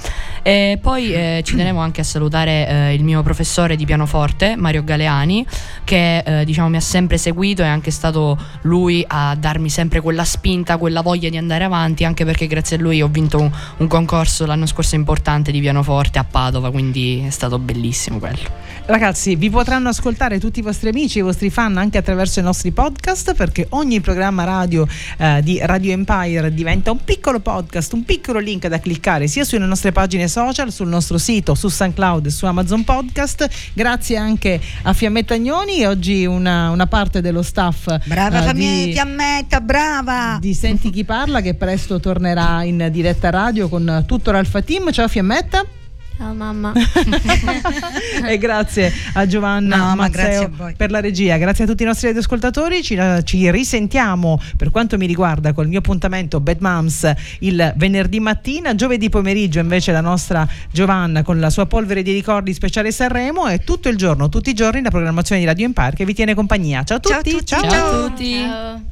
[0.43, 4.83] E poi eh, ci tenevo anche a salutare eh, il mio professore di pianoforte, Mario
[4.83, 5.45] Galeani,
[5.85, 10.01] che eh, diciamo mi ha sempre seguito e è anche stato lui a darmi sempre
[10.01, 13.51] quella spinta, quella voglia di andare avanti, anche perché grazie a lui ho vinto un,
[13.79, 18.65] un concorso l'anno scorso importante di pianoforte a Padova, quindi è stato bellissimo quello.
[18.87, 22.71] Ragazzi, vi potranno ascoltare tutti i vostri amici, i vostri fan anche attraverso i nostri
[22.71, 24.87] podcast perché ogni programma radio
[25.19, 29.67] eh, di Radio Empire diventa un piccolo podcast, un piccolo link da cliccare sia sulle
[29.67, 33.49] nostre pagine social, sul nostro sito, su SoundCloud e su Amazon Podcast.
[33.73, 38.93] Grazie anche a Fiammetta Agnoni, oggi una, una parte dello staff Brava eh, famiglia, di,
[38.93, 40.39] Fiammetta, brava!
[40.41, 44.93] di Senti chi parla che presto tornerà in diretta radio con tutto l'Alfa Team.
[44.93, 45.86] Ciao Fiammetta.
[46.17, 46.73] Ciao mamma.
[48.27, 50.75] e grazie a Giovanna No, ma Mazzeo grazie a voi.
[50.75, 52.83] per la regia, grazie a tutti i nostri ascoltatori.
[52.83, 58.75] Ci, ci risentiamo per quanto mi riguarda col mio appuntamento Bad Moms il venerdì mattina,
[58.75, 63.59] giovedì pomeriggio invece la nostra Giovanna con la sua polvere di ricordi speciale Sanremo e
[63.59, 66.83] tutto il giorno, tutti i giorni la programmazione di Radio Empire che vi tiene compagnia.
[66.83, 67.69] Ciao a Ciao a tutti, tutti, ciao.
[67.69, 68.05] ciao.
[68.05, 68.35] a tutti.
[68.35, 68.83] Ciao.